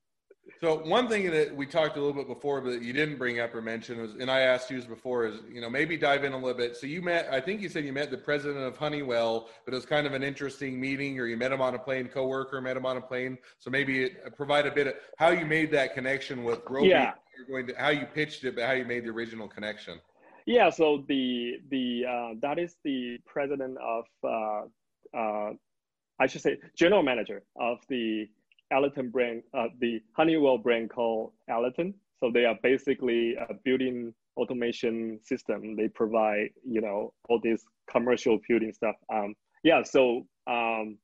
So 0.60 0.78
one 0.78 1.08
thing 1.08 1.30
that 1.30 1.54
we 1.54 1.64
talked 1.64 1.96
a 1.96 2.00
little 2.00 2.14
bit 2.14 2.26
before, 2.26 2.60
but 2.60 2.82
you 2.82 2.92
didn't 2.92 3.16
bring 3.16 3.40
up 3.40 3.54
or 3.54 3.62
mention 3.62 4.00
was, 4.00 4.14
and 4.14 4.30
I 4.30 4.40
asked 4.40 4.70
you 4.70 4.80
before, 4.82 5.26
is 5.26 5.40
you 5.50 5.60
know 5.60 5.70
maybe 5.70 5.96
dive 5.96 6.24
in 6.24 6.32
a 6.32 6.36
little 6.36 6.56
bit. 6.56 6.76
So 6.76 6.86
you 6.86 7.00
met, 7.02 7.28
I 7.32 7.40
think 7.40 7.60
you 7.60 7.68
said 7.68 7.84
you 7.84 7.92
met 7.92 8.10
the 8.10 8.18
president 8.18 8.64
of 8.64 8.76
Honeywell, 8.76 9.48
but 9.64 9.72
it 9.72 9.76
was 9.76 9.86
kind 9.86 10.06
of 10.06 10.12
an 10.12 10.22
interesting 10.22 10.80
meeting, 10.80 11.18
or 11.18 11.26
you 11.26 11.36
met 11.36 11.52
him 11.52 11.60
on 11.60 11.74
a 11.74 11.78
plane, 11.78 12.08
coworker 12.08 12.60
met 12.60 12.76
him 12.76 12.84
on 12.84 12.96
a 12.96 13.00
plane. 13.00 13.38
So 13.58 13.70
maybe 13.70 14.04
it, 14.04 14.36
provide 14.36 14.66
a 14.66 14.70
bit 14.70 14.86
of 14.88 14.94
how 15.16 15.30
you 15.30 15.46
made 15.46 15.70
that 15.72 15.94
connection 15.94 16.44
with 16.44 16.60
Roby. 16.68 16.88
Yeah. 16.88 17.12
You're 17.36 17.46
going 17.46 17.66
to 17.68 17.80
how 17.80 17.90
you 17.90 18.04
pitched 18.06 18.44
it, 18.44 18.56
but 18.56 18.64
how 18.64 18.72
you 18.72 18.84
made 18.84 19.04
the 19.04 19.10
original 19.10 19.48
connection. 19.48 19.98
Yeah. 20.46 20.70
So 20.70 21.04
the 21.08 21.58
the 21.70 22.04
uh, 22.08 22.34
that 22.42 22.58
is 22.58 22.76
the 22.84 23.18
president 23.26 23.78
of 23.78 24.04
uh, 24.24 24.62
uh, 25.16 25.52
I 26.18 26.26
should 26.26 26.42
say 26.42 26.58
general 26.76 27.02
manager 27.02 27.42
of 27.58 27.78
the 27.88 28.28
Alerton 28.72 29.10
brand, 29.10 29.42
uh, 29.54 29.66
the 29.80 30.00
Honeywell 30.16 30.58
brand 30.58 30.90
called 30.90 31.32
Alerton. 31.48 31.94
So 32.18 32.30
they 32.32 32.44
are 32.44 32.56
basically 32.62 33.34
a 33.34 33.54
building 33.64 34.14
automation 34.36 35.18
system. 35.24 35.74
They 35.76 35.88
provide, 35.88 36.50
you 36.64 36.80
know, 36.80 37.12
all 37.28 37.40
this 37.42 37.64
commercial 37.90 38.38
building 38.48 38.72
stuff. 38.72 38.94
Um, 39.12 39.34
yeah, 39.64 39.82
so 39.82 40.26
um, 40.46 40.98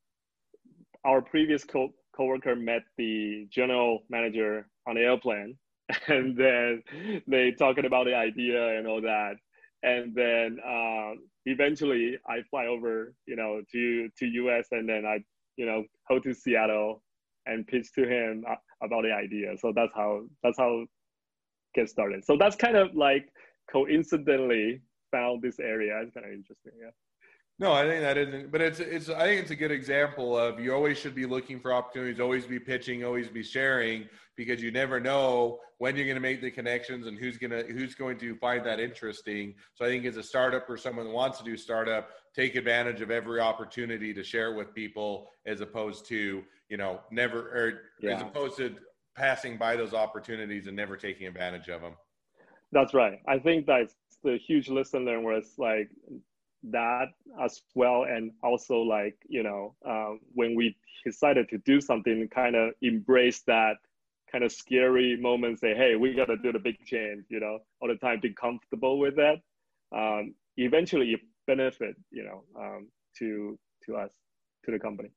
our 1.05 1.21
previous 1.23 1.65
co 1.65 1.91
coworker 2.17 2.57
met 2.57 2.83
the 2.97 3.47
general 3.51 4.05
manager 4.09 4.69
on 4.87 4.95
the 4.95 5.03
airplane, 5.03 5.57
and 6.09 6.37
then 6.37 6.83
they 7.27 7.53
talking 7.53 7.85
about 7.85 8.07
the 8.07 8.15
idea 8.15 8.79
and 8.79 8.87
all 8.87 9.01
that. 9.01 9.35
And 9.83 10.15
then 10.15 10.59
uh, 10.67 11.13
eventually, 11.45 12.19
I 12.29 12.43
fly 12.51 12.67
over, 12.67 13.15
you 13.27 13.37
know, 13.37 13.63
to 13.73 14.09
to 14.19 14.27
US, 14.27 14.67
and 14.73 14.89
then 14.89 15.05
I, 15.07 15.19
you 15.57 15.67
know, 15.67 15.85
go 16.09 16.19
to 16.19 16.35
Seattle 16.35 17.03
and 17.47 17.67
pitch 17.67 17.93
to 17.95 18.03
him 18.07 18.45
about 18.83 19.03
the 19.03 19.13
idea. 19.13 19.57
So 19.59 19.73
that's 19.75 19.93
how 19.95 20.23
that's 20.43 20.59
how 20.59 20.87
get 21.75 21.89
started. 21.89 22.25
So 22.25 22.37
that's 22.37 22.57
kind 22.57 22.77
of 22.77 22.95
like 22.97 23.29
coincidentally 23.71 24.81
found 25.13 25.43
this 25.43 25.61
area. 25.61 26.01
It's 26.03 26.13
kind 26.15 26.27
of 26.27 26.33
interesting. 26.33 26.73
Yeah. 26.81 26.91
No, 27.59 27.73
I 27.73 27.87
think 27.87 28.03
that 28.03 28.19
isn't, 28.19 28.53
but 28.53 28.61
it's 28.61 28.81
it's 28.81 29.09
I 29.09 29.25
think 29.25 29.41
it's 29.41 29.51
a 29.51 29.57
good 29.57 29.71
example 29.71 30.37
of 30.37 30.61
you 30.61 30.75
always 30.75 30.99
should 30.99 31.15
be 31.15 31.25
looking 31.25 31.59
for 31.59 31.73
opportunities, 31.73 32.21
always 32.21 32.45
be 32.45 32.59
pitching, 32.59 33.03
always 33.03 33.29
be 33.29 33.43
sharing, 33.43 34.09
because 34.37 34.63
you 34.63 34.71
never 34.71 35.01
know 35.01 35.61
when 35.79 35.97
you're 35.97 36.05
going 36.05 36.17
to 36.17 36.21
make 36.21 36.43
the 36.43 36.51
connections 36.51 37.07
and 37.07 37.19
who's 37.19 37.39
gonna 37.39 37.63
who's 37.63 37.95
going 37.95 38.19
to 38.19 38.37
find 38.37 38.65
that 38.67 38.79
interesting. 38.79 39.55
So 39.73 39.87
I 39.87 39.89
think 39.89 40.05
as 40.05 40.19
a 40.19 40.23
startup 40.23 40.69
or 40.69 40.77
someone 40.77 41.07
who 41.07 41.13
wants 41.13 41.39
to 41.39 41.45
do 41.45 41.57
startup, 41.57 42.11
take 42.35 42.57
advantage 42.57 43.01
of 43.01 43.11
every 43.11 43.41
opportunity 43.41 44.13
to 44.13 44.23
share 44.23 44.55
with 44.55 44.75
people, 44.75 45.31
as 45.47 45.63
opposed 45.63 46.07
to 46.09 46.43
you 46.69 46.77
know 46.77 47.01
never 47.11 47.39
or 47.39 47.81
yeah. 48.01 48.17
as 48.17 48.23
opposed 48.23 48.59
to 48.59 48.77
passing 49.17 49.57
by 49.57 49.77
those 49.77 49.95
opportunities 49.95 50.67
and 50.67 50.77
never 50.77 50.95
taking 50.95 51.27
advantage 51.27 51.69
of 51.69 51.81
them. 51.81 51.95
That's 52.71 52.93
right. 52.93 53.19
I 53.27 53.39
think 53.39 53.65
that's 53.65 53.95
the 54.23 54.39
huge 54.47 54.69
lesson 54.69 55.07
learned 55.07 55.25
where 55.25 55.37
it's 55.37 55.57
like 55.57 55.89
that 56.71 57.09
as 57.43 57.63
well. 57.75 58.05
And 58.05 58.33
also 58.43 58.81
like 58.81 59.17
you 59.29 59.43
know 59.43 59.75
uh, 59.89 60.15
when 60.35 60.55
we 60.55 60.77
decided 61.05 61.49
to 61.51 61.59
do 61.59 61.81
something 61.81 62.29
kind 62.29 62.57
of 62.57 62.73
embrace 62.83 63.43
that 63.47 63.77
kind 64.31 64.43
of 64.43 64.51
scary 64.51 65.17
moment 65.17 65.61
say 65.61 65.73
hey 65.75 65.95
we 65.95 66.13
got 66.13 66.27
to 66.27 66.37
do 66.39 66.51
the 66.51 66.59
big 66.59 66.77
change 66.85 67.25
you 67.29 67.39
know 67.39 67.61
all 67.81 67.89
the 67.89 67.95
time 67.95 68.19
be 68.21 68.33
comfortable 68.35 68.99
with 68.99 69.17
that. 69.17 69.37
Um, 69.97 70.35
eventually 70.57 71.13
it 71.13 71.21
benefit 71.47 71.95
you 72.11 72.25
know 72.25 72.43
um, 72.59 72.89
to 73.19 73.59
to 73.85 73.97
us 73.97 74.11
to 74.65 74.73
the 74.73 74.79
company. 74.79 75.11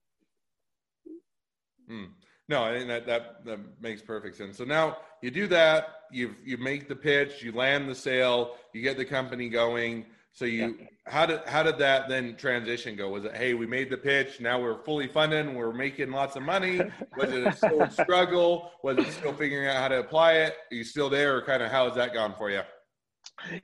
Mm. 1.90 2.10
no 2.48 2.64
i 2.64 2.72
think 2.72 2.88
that, 2.88 3.08
that 3.08 3.44
that 3.46 3.60
makes 3.82 4.02
perfect 4.04 4.38
sense. 4.38 4.58
So 4.58 4.64
now 4.64 4.98
you 5.24 5.32
do 5.32 5.48
that 5.48 5.88
you 6.12 6.36
you 6.44 6.58
make 6.58 6.88
the 6.88 6.96
pitch 6.96 7.42
you 7.42 7.52
land 7.52 7.90
the 7.90 7.96
sale 7.96 8.56
you 8.74 8.82
get 8.82 8.98
the 8.98 9.06
company 9.06 9.50
going 9.50 10.06
so 10.34 10.46
you 10.46 10.78
yeah. 10.80 10.88
how 11.06 11.26
did 11.26 11.42
how 11.46 11.64
did 11.64 11.78
that 11.80 12.08
then 12.08 12.36
transition 12.36 12.96
go? 12.96 13.10
Was 13.10 13.26
it 13.26 13.36
hey 13.36 13.54
we 13.54 13.66
made 13.66 13.90
the 13.90 13.98
pitch 13.98 14.40
now 14.40 14.62
we're 14.62 14.84
fully 14.84 15.08
funded 15.08 15.54
we're 15.54 15.74
making 15.74 16.12
lots 16.12 16.36
of 16.36 16.44
money? 16.44 16.80
Was 17.18 17.32
it 17.32 17.48
a 17.48 17.52
still 17.56 17.90
struggle? 17.90 18.72
Was 18.84 18.98
it 18.98 19.12
still 19.12 19.34
figuring 19.34 19.68
out 19.68 19.78
how 19.78 19.88
to 19.88 20.00
apply 20.00 20.34
it? 20.34 20.56
Are 20.72 20.76
you 20.76 20.84
still 20.84 21.10
there 21.10 21.36
or 21.36 21.42
kind 21.42 21.64
of 21.64 21.72
how 21.72 21.86
has 21.86 21.96
that 21.96 22.14
gone 22.14 22.36
for 22.38 22.50
you? 22.50 22.62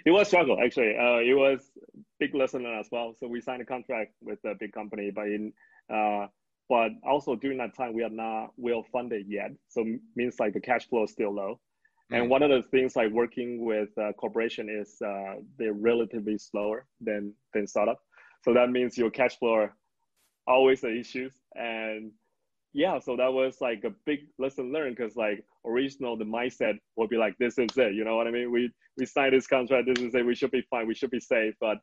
It 0.05 0.11
was 0.11 0.27
struggle 0.27 0.57
actually. 0.63 0.95
Uh, 0.97 1.19
it 1.19 1.35
was 1.35 1.71
big 2.19 2.33
lesson 2.33 2.65
as 2.65 2.87
well. 2.91 3.13
So 3.19 3.27
we 3.27 3.41
signed 3.41 3.61
a 3.61 3.65
contract 3.65 4.13
with 4.21 4.39
a 4.45 4.55
big 4.55 4.73
company, 4.73 5.11
but 5.13 5.25
in 5.27 5.53
uh, 5.93 6.27
but 6.67 6.89
also 7.07 7.35
during 7.35 7.59
that 7.59 7.75
time 7.75 7.93
we 7.93 8.03
are 8.03 8.09
not 8.09 8.51
well 8.57 8.83
funded 8.91 9.27
yet. 9.27 9.51
So 9.69 9.85
means 10.15 10.39
like 10.39 10.53
the 10.53 10.61
cash 10.61 10.87
flow 10.87 11.03
is 11.03 11.11
still 11.11 11.33
low. 11.33 11.59
And 12.11 12.23
mm-hmm. 12.23 12.29
one 12.29 12.43
of 12.43 12.49
the 12.49 12.61
things 12.69 12.95
like 12.95 13.11
working 13.11 13.65
with 13.65 13.89
a 13.97 14.13
corporation 14.13 14.69
is 14.69 15.01
uh, 15.01 15.35
they're 15.57 15.73
relatively 15.73 16.37
slower 16.37 16.85
than 17.01 17.33
than 17.53 17.67
startup. 17.67 17.99
So 18.43 18.53
that 18.53 18.69
means 18.69 18.97
your 18.97 19.09
cash 19.09 19.37
flow 19.39 19.53
are 19.53 19.75
always 20.47 20.81
the 20.81 20.95
issues. 20.95 21.33
And 21.55 22.11
yeah, 22.73 22.99
so 22.99 23.15
that 23.15 23.31
was 23.31 23.61
like 23.61 23.83
a 23.85 23.91
big 24.05 24.27
lesson 24.37 24.71
learned 24.71 24.97
because 24.97 25.15
like 25.15 25.43
original 25.65 26.15
the 26.15 26.25
mindset 26.25 26.77
would 26.95 27.09
be 27.09 27.17
like 27.17 27.35
this 27.39 27.57
is 27.57 27.75
it. 27.77 27.95
You 27.95 28.03
know 28.03 28.17
what 28.17 28.27
I 28.27 28.31
mean? 28.31 28.51
We 28.51 28.71
we 28.97 29.05
signed 29.05 29.33
this 29.33 29.47
contract. 29.47 29.87
This 29.87 30.03
is 30.03 30.13
it. 30.13 30.25
We 30.25 30.35
should 30.35 30.51
be 30.51 30.65
fine. 30.69 30.87
We 30.87 30.95
should 30.95 31.11
be 31.11 31.19
safe. 31.19 31.55
But 31.59 31.77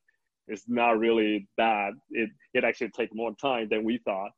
it's 0.47 0.65
not 0.69 0.99
really 0.99 1.49
that. 1.59 1.93
It 2.11 2.31
it 2.55 2.63
actually 2.63 2.91
take 2.91 3.15
more 3.15 3.35
time 3.41 3.69
than 3.71 3.83
we 3.85 3.99
thought. 4.05 4.31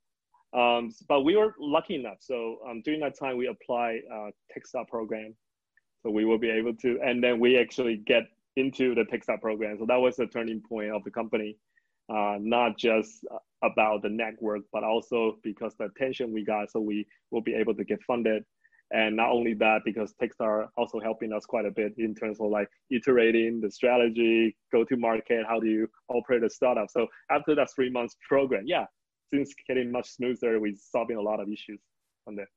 Um, 0.54 0.90
but 1.08 1.22
we 1.22 1.36
were 1.36 1.54
lucky 1.58 1.96
enough. 1.96 2.18
So 2.20 2.58
um, 2.68 2.80
during 2.84 3.00
that 3.00 3.18
time, 3.18 3.36
we 3.36 3.48
applied 3.48 4.00
a 4.10 4.30
Techstars 4.52 4.86
program 4.88 5.34
so 6.04 6.10
we 6.10 6.24
will 6.24 6.38
be 6.38 6.50
able 6.50 6.74
to, 6.74 7.00
and 7.02 7.24
then 7.24 7.40
we 7.40 7.58
actually 7.58 7.96
get 7.96 8.24
into 8.56 8.94
the 8.94 9.02
Techstars 9.02 9.40
program. 9.40 9.78
So 9.78 9.86
that 9.86 9.96
was 9.96 10.16
the 10.16 10.26
turning 10.26 10.60
point 10.60 10.92
of 10.92 11.02
the 11.02 11.10
company, 11.10 11.56
uh, 12.12 12.36
not 12.38 12.76
just 12.76 13.24
about 13.62 14.02
the 14.02 14.10
network, 14.10 14.62
but 14.70 14.84
also 14.84 15.38
because 15.42 15.74
the 15.78 15.86
attention 15.86 16.32
we 16.32 16.44
got. 16.44 16.70
So 16.70 16.80
we 16.80 17.06
will 17.30 17.40
be 17.40 17.54
able 17.54 17.74
to 17.74 17.84
get 17.84 18.02
funded. 18.02 18.44
And 18.92 19.16
not 19.16 19.30
only 19.30 19.54
that, 19.54 19.80
because 19.84 20.14
Techstars 20.22 20.68
also 20.76 21.00
helping 21.00 21.32
us 21.32 21.46
quite 21.46 21.64
a 21.64 21.70
bit 21.70 21.94
in 21.96 22.14
terms 22.14 22.38
of 22.38 22.50
like 22.50 22.68
iterating 22.90 23.60
the 23.62 23.70
strategy, 23.70 24.54
go 24.70 24.84
to 24.84 24.96
market, 24.96 25.46
how 25.48 25.58
do 25.58 25.66
you 25.66 25.88
operate 26.08 26.44
a 26.44 26.50
startup. 26.50 26.90
So 26.90 27.06
after 27.30 27.54
that 27.54 27.70
three 27.74 27.90
months 27.90 28.16
program, 28.28 28.64
yeah, 28.66 28.84
things 29.32 29.52
getting 29.66 29.90
much 29.90 30.10
smoother. 30.10 30.60
We're 30.60 30.74
solving 30.76 31.16
a 31.16 31.22
lot 31.22 31.40
of 31.40 31.48
issues 31.48 31.80
on 32.28 32.36
there. 32.36 32.50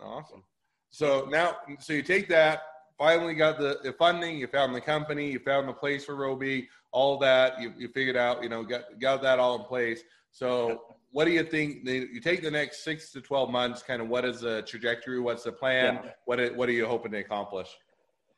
Awesome. 0.00 0.44
So 0.90 1.26
now, 1.30 1.56
so 1.80 1.94
you 1.94 2.02
take 2.02 2.28
that, 2.28 2.60
finally 2.98 3.34
got 3.34 3.58
the, 3.58 3.78
the, 3.82 3.92
funding, 3.92 4.38
you 4.38 4.46
found 4.46 4.74
the 4.74 4.80
company, 4.80 5.30
you 5.30 5.38
found 5.38 5.68
the 5.68 5.72
place 5.72 6.04
for 6.04 6.14
Roby, 6.14 6.68
all 6.92 7.18
that, 7.18 7.60
you, 7.60 7.72
you 7.76 7.88
figured 7.88 8.16
out, 8.16 8.42
you 8.42 8.48
know, 8.48 8.62
got, 8.62 8.98
got 9.00 9.22
that 9.22 9.38
all 9.38 9.58
in 9.58 9.64
place. 9.64 10.02
So 10.30 10.82
what 11.10 11.26
do 11.26 11.30
you 11.30 11.44
think? 11.44 11.88
You 11.88 12.20
take 12.20 12.42
the 12.42 12.50
next 12.50 12.82
six 12.82 13.12
to 13.12 13.20
12 13.20 13.50
months, 13.50 13.82
kind 13.82 14.02
of 14.02 14.08
what 14.08 14.24
is 14.24 14.40
the 14.40 14.62
trajectory? 14.62 15.20
What's 15.20 15.44
the 15.44 15.52
plan? 15.52 16.00
Yeah. 16.02 16.10
What, 16.24 16.56
what 16.56 16.68
are 16.68 16.72
you 16.72 16.86
hoping 16.86 17.12
to 17.12 17.18
accomplish? 17.18 17.68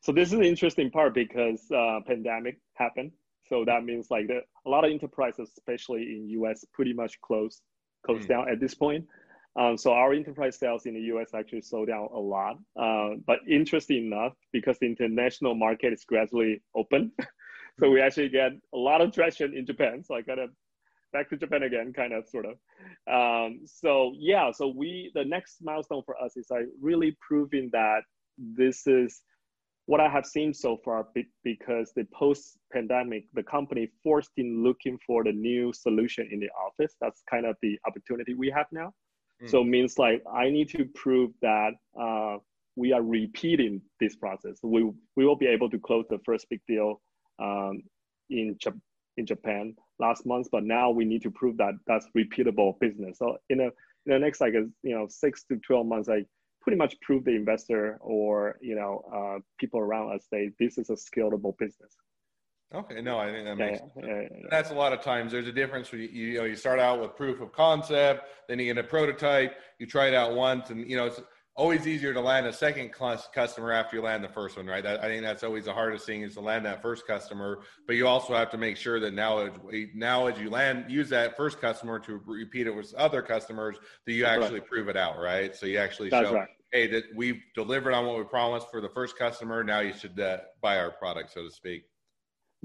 So 0.01 0.13
this 0.13 0.29
is 0.29 0.35
an 0.35 0.45
interesting 0.45 0.91
part 0.91 1.15
because 1.15 1.63
uh, 1.71 2.01
pandemic 2.07 2.59
happened. 2.75 3.13
So 3.49 3.65
that 3.65 3.85
means 3.85 4.09
like 4.11 4.27
the, 4.27 4.41
a 4.67 4.69
lot 4.69 4.85
of 4.85 4.91
enterprises, 4.91 5.51
especially 5.57 6.03
in 6.03 6.29
US, 6.43 6.65
pretty 6.73 6.93
much 6.93 7.21
closed, 7.21 7.63
closed 8.05 8.25
mm. 8.25 8.29
down 8.29 8.49
at 8.51 8.61
this 8.61 8.75
point. 8.75 9.07
Um, 9.59 9.79
so 9.79 9.93
our 9.93 10.13
enterprise 10.13 10.59
sales 10.59 10.85
in 10.85 10.95
the 10.95 11.01
US 11.15 11.33
actually 11.35 11.63
slowed 11.63 11.89
down 11.89 12.09
a 12.13 12.19
lot. 12.19 12.59
Uh, 12.79 13.17
but 13.27 13.39
interesting 13.49 14.07
enough, 14.07 14.35
because 14.53 14.79
the 14.79 14.87
international 14.87 15.55
market 15.55 15.93
is 15.93 16.05
gradually 16.05 16.63
open, 16.75 17.13
so 17.81 17.91
we 17.91 18.01
actually 18.01 18.29
get 18.29 18.53
a 18.75 18.77
lot 18.77 19.01
of 19.01 19.13
traction 19.13 19.57
in 19.57 19.65
Japan. 19.65 20.03
So 20.05 20.15
I 20.15 20.21
got 20.21 20.37
to 20.37 20.49
back 21.13 21.31
to 21.31 21.37
Japan 21.37 21.63
again, 21.63 21.93
kind 21.95 22.13
of, 22.13 22.29
sort 22.29 22.45
of. 22.45 22.57
Um, 23.11 23.61
so 23.65 24.13
yeah, 24.19 24.51
so 24.51 24.69
we 24.69 25.11
the 25.15 25.25
next 25.25 25.57
milestone 25.63 26.03
for 26.05 26.21
us 26.23 26.37
is 26.37 26.49
like 26.51 26.67
really 26.81 27.17
proving 27.27 27.71
that 27.73 28.01
this 28.37 28.87
is 28.87 29.23
what 29.87 30.01
I 30.01 30.09
have 30.09 30.27
seen 30.27 30.53
so 30.53 30.77
far. 30.85 31.07
Because 31.43 31.93
the 31.97 32.07
post-pandemic, 32.13 33.25
the 33.33 33.43
company 33.43 33.91
forced 34.03 34.33
in 34.37 34.63
looking 34.63 34.99
for 35.07 35.25
the 35.25 35.33
new 35.33 35.73
solution 35.73 36.29
in 36.31 36.41
the 36.41 36.51
office. 36.51 36.95
That's 37.01 37.23
kind 37.31 37.47
of 37.47 37.57
the 37.63 37.79
opportunity 37.87 38.35
we 38.35 38.51
have 38.51 38.67
now. 38.71 38.93
Mm. 39.43 39.51
So 39.51 39.65
means 39.65 39.99
like 39.99 40.23
I 40.33 40.51
need 40.51 40.69
to 40.71 40.85
prove 40.95 41.33
that 41.43 41.73
uh, 41.99 42.39
we 42.77 42.93
are 42.93 43.03
repeating 43.03 43.83
this 44.01 44.17
process. 44.17 44.59
We 44.63 44.91
we 45.17 45.27
will 45.27 45.37
be 45.37 45.47
able 45.47 45.71
to 45.71 45.79
close 45.79 46.07
the 46.09 46.19
first 46.25 46.47
big 46.49 46.61
deal 46.67 47.01
um, 47.39 47.83
in 48.31 48.57
in 49.17 49.27
Japan 49.27 49.75
last 49.99 50.27
month, 50.27 50.49
but 50.53 50.65
now 50.65 50.91
we 50.91 51.05
need 51.05 51.23
to 51.23 51.31
prove 51.31 51.57
that 51.57 51.75
that's 51.87 52.07
repeatable 52.17 52.79
business. 52.81 53.19
So 53.19 53.39
in 53.49 53.61
a 53.61 53.65
in 53.65 54.13
the 54.13 54.19
next 54.19 54.41
like 54.41 54.55
a, 54.55 54.67
you 54.83 54.95
know 54.97 55.07
six 55.09 55.45
to 55.45 55.57
twelve 55.57 55.87
months, 55.87 56.09
I 56.09 56.25
pretty 56.61 56.77
much 56.77 57.01
prove 57.01 57.25
the 57.25 57.35
investor 57.35 57.99
or 58.01 58.59
you 58.61 58.75
know 58.75 59.03
uh, 59.15 59.41
people 59.59 59.81
around 59.81 60.15
us 60.15 60.27
say 60.33 60.51
this 60.59 60.79
is 60.79 60.91
a 60.91 60.95
scalable 60.95 61.57
business. 61.59 61.95
Okay, 62.75 63.01
no, 63.01 63.19
I 63.19 63.31
think 63.31 63.45
that 63.45 63.57
makes 63.57 63.81
yeah, 63.97 64.07
yeah, 64.07 64.21
yeah, 64.23 64.47
that's 64.51 64.71
a 64.71 64.75
lot 64.75 64.93
of 64.93 65.01
times. 65.01 65.31
There's 65.31 65.47
a 65.47 65.53
difference. 65.53 65.93
You, 65.93 66.01
you 66.01 66.39
know, 66.39 66.45
you 66.45 66.57
start 66.57 66.81
out 66.81 67.01
with 67.01 67.15
proof 67.15 67.41
of 67.41 67.53
concept, 67.53 68.27
then 68.49 68.59
you 68.59 68.67
get 68.67 68.79
a 68.79 68.87
prototype. 68.87 69.57
You 69.79 69.87
try 69.87 70.09
it 70.09 70.15
out 70.15 70.35
once, 70.35 70.71
and 70.71 70.89
you 70.89 70.97
know 70.97 71.07
it's 71.07 71.21
always 71.57 71.87
easier 71.87 72.13
to 72.13 72.21
land 72.21 72.47
a 72.47 72.53
second 72.53 72.93
customer 72.93 73.73
after 73.73 73.97
you 73.97 74.03
land 74.03 74.23
the 74.23 74.29
first 74.29 74.57
one, 74.57 74.67
right? 74.67 74.83
That, 74.83 75.03
I 75.03 75.07
think 75.07 75.23
that's 75.23 75.43
always 75.43 75.65
the 75.65 75.73
hardest 75.73 76.05
thing 76.05 76.23
is 76.23 76.35
to 76.35 76.41
land 76.41 76.67
that 76.67 76.83
first 76.83 77.07
customer. 77.07 77.61
But 77.87 77.97
you 77.97 78.07
also 78.07 78.35
have 78.35 78.51
to 78.51 78.59
make 78.59 78.77
sure 78.77 79.01
that 79.01 79.15
now, 79.15 79.49
now 79.95 80.27
as 80.27 80.39
you 80.39 80.51
land, 80.51 80.85
use 80.89 81.09
that 81.11 81.37
first 81.37 81.61
customer 81.61 81.99
to 82.01 82.21
repeat 82.27 82.67
it 82.67 82.77
with 82.77 82.93
other 82.95 83.23
customers, 83.23 83.77
that 84.05 84.13
you 84.13 84.27
actually 84.27 84.61
right. 84.61 84.69
prove 84.69 84.89
it 84.89 84.97
out, 84.97 85.19
right? 85.19 85.57
So 85.57 85.67
you 85.67 85.79
actually 85.79 86.11
that's 86.11 86.29
show, 86.29 86.35
right. 86.35 86.49
hey, 86.73 86.89
that 86.89 87.05
we've 87.15 87.41
delivered 87.55 87.95
on 87.95 88.07
what 88.07 88.19
we 88.19 88.25
promised 88.25 88.71
for 88.71 88.83
the 88.83 88.91
first 88.91 89.19
customer. 89.19 89.65
Now 89.65 89.81
you 89.81 89.95
should 89.95 90.21
uh, 90.21 90.39
buy 90.61 90.79
our 90.79 90.91
product, 90.91 91.33
so 91.33 91.43
to 91.43 91.51
speak. 91.51 91.85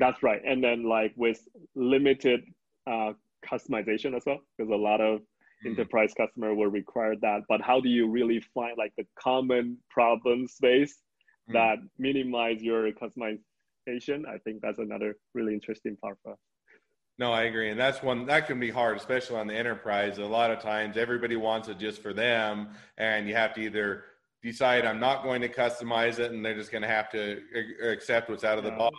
That's 0.02 0.22
right. 0.24 0.42
And 0.46 0.64
then 0.64 0.84
like 0.84 1.14
with 1.16 1.40
limited 1.76 2.42
uh, 2.88 3.14
customization 3.50 4.16
as 4.16 4.24
well, 4.26 4.40
because 4.58 4.72
a 4.72 4.76
lot 4.76 5.00
of 5.00 5.22
mm. 5.64 5.70
enterprise 5.70 6.14
customer 6.16 6.54
will 6.54 6.68
require 6.68 7.16
that 7.22 7.42
but 7.50 7.62
how 7.62 7.80
do 7.80 7.90
you 7.90 8.10
really 8.10 8.40
find 8.54 8.78
like 8.78 8.94
the 8.98 9.06
common 9.20 9.78
problem 9.90 10.48
space 10.48 11.00
mm. 11.50 11.54
that 11.54 11.78
minimize 11.98 12.62
your 12.62 12.90
customization 12.92 14.28
i 14.28 14.38
think 14.44 14.62
that's 14.62 14.80
another 14.80 15.16
really 15.34 15.54
interesting 15.54 15.96
part 15.98 16.18
for 16.24 16.34
us 16.34 16.40
no, 17.20 17.32
I 17.32 17.44
agree. 17.44 17.70
And 17.70 17.80
that's 17.80 18.02
one 18.02 18.26
that 18.26 18.48
can 18.48 18.60
be 18.60 18.72
hard, 18.72 18.98
especially 18.98 19.38
on 19.38 19.46
the 19.46 19.54
enterprise. 19.54 20.18
A 20.18 20.26
lot 20.26 20.50
of 20.50 20.60
times 20.60 20.98
everybody 20.98 21.36
wants 21.36 21.68
it 21.68 21.78
just 21.78 22.02
for 22.02 22.14
them. 22.14 22.70
And 22.98 23.28
you 23.28 23.36
have 23.36 23.54
to 23.56 23.62
either 23.62 24.06
decide 24.42 24.86
I'm 24.86 25.00
not 25.00 25.22
going 25.22 25.42
to 25.42 25.48
customize 25.48 26.18
it 26.18 26.32
and 26.32 26.44
they're 26.44 26.56
just 26.56 26.72
going 26.72 26.82
to 26.82 26.88
have 26.88 27.12
to 27.12 27.42
accept 27.84 28.32
what's 28.32 28.44
out 28.44 28.58
of 28.58 28.64
the 28.64 28.72
box, 28.72 28.96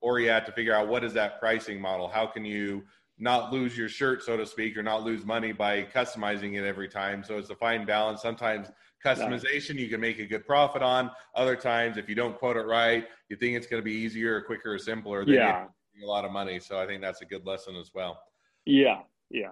or 0.00 0.20
you 0.20 0.30
have 0.30 0.44
to 0.46 0.52
figure 0.52 0.74
out 0.74 0.88
what 0.88 1.04
is 1.04 1.12
that 1.14 1.38
pricing 1.38 1.80
model? 1.80 2.08
How 2.08 2.26
can 2.26 2.44
you 2.44 2.84
not 3.20 3.52
lose 3.52 3.76
your 3.76 3.88
shirt, 3.88 4.24
so 4.24 4.36
to 4.36 4.46
speak, 4.46 4.76
or 4.76 4.82
not 4.82 5.02
lose 5.02 5.24
money 5.24 5.52
by 5.52 5.82
customizing 5.82 6.58
it 6.58 6.66
every 6.66 6.88
time. 6.88 7.22
So 7.22 7.36
it's 7.36 7.50
a 7.50 7.54
fine 7.54 7.84
balance. 7.84 8.22
Sometimes 8.22 8.68
customization 9.04 9.74
you 9.74 9.88
can 9.88 10.00
make 10.00 10.18
a 10.18 10.26
good 10.26 10.46
profit 10.46 10.82
on. 10.82 11.10
Other 11.34 11.54
times, 11.54 11.98
if 11.98 12.08
you 12.08 12.14
don't 12.14 12.38
quote 12.38 12.56
it 12.56 12.66
right, 12.66 13.06
you 13.28 13.36
think 13.36 13.56
it's 13.56 13.66
going 13.66 13.80
to 13.80 13.84
be 13.84 13.92
easier, 13.92 14.36
or 14.36 14.40
quicker, 14.40 14.72
or 14.72 14.78
simpler. 14.78 15.24
Then 15.24 15.34
yeah. 15.34 15.66
a 16.02 16.06
lot 16.06 16.24
of 16.24 16.32
money. 16.32 16.58
So 16.58 16.80
I 16.80 16.86
think 16.86 17.02
that's 17.02 17.20
a 17.20 17.26
good 17.26 17.44
lesson 17.44 17.76
as 17.76 17.90
well. 17.94 18.18
Yeah, 18.64 19.00
yeah. 19.30 19.50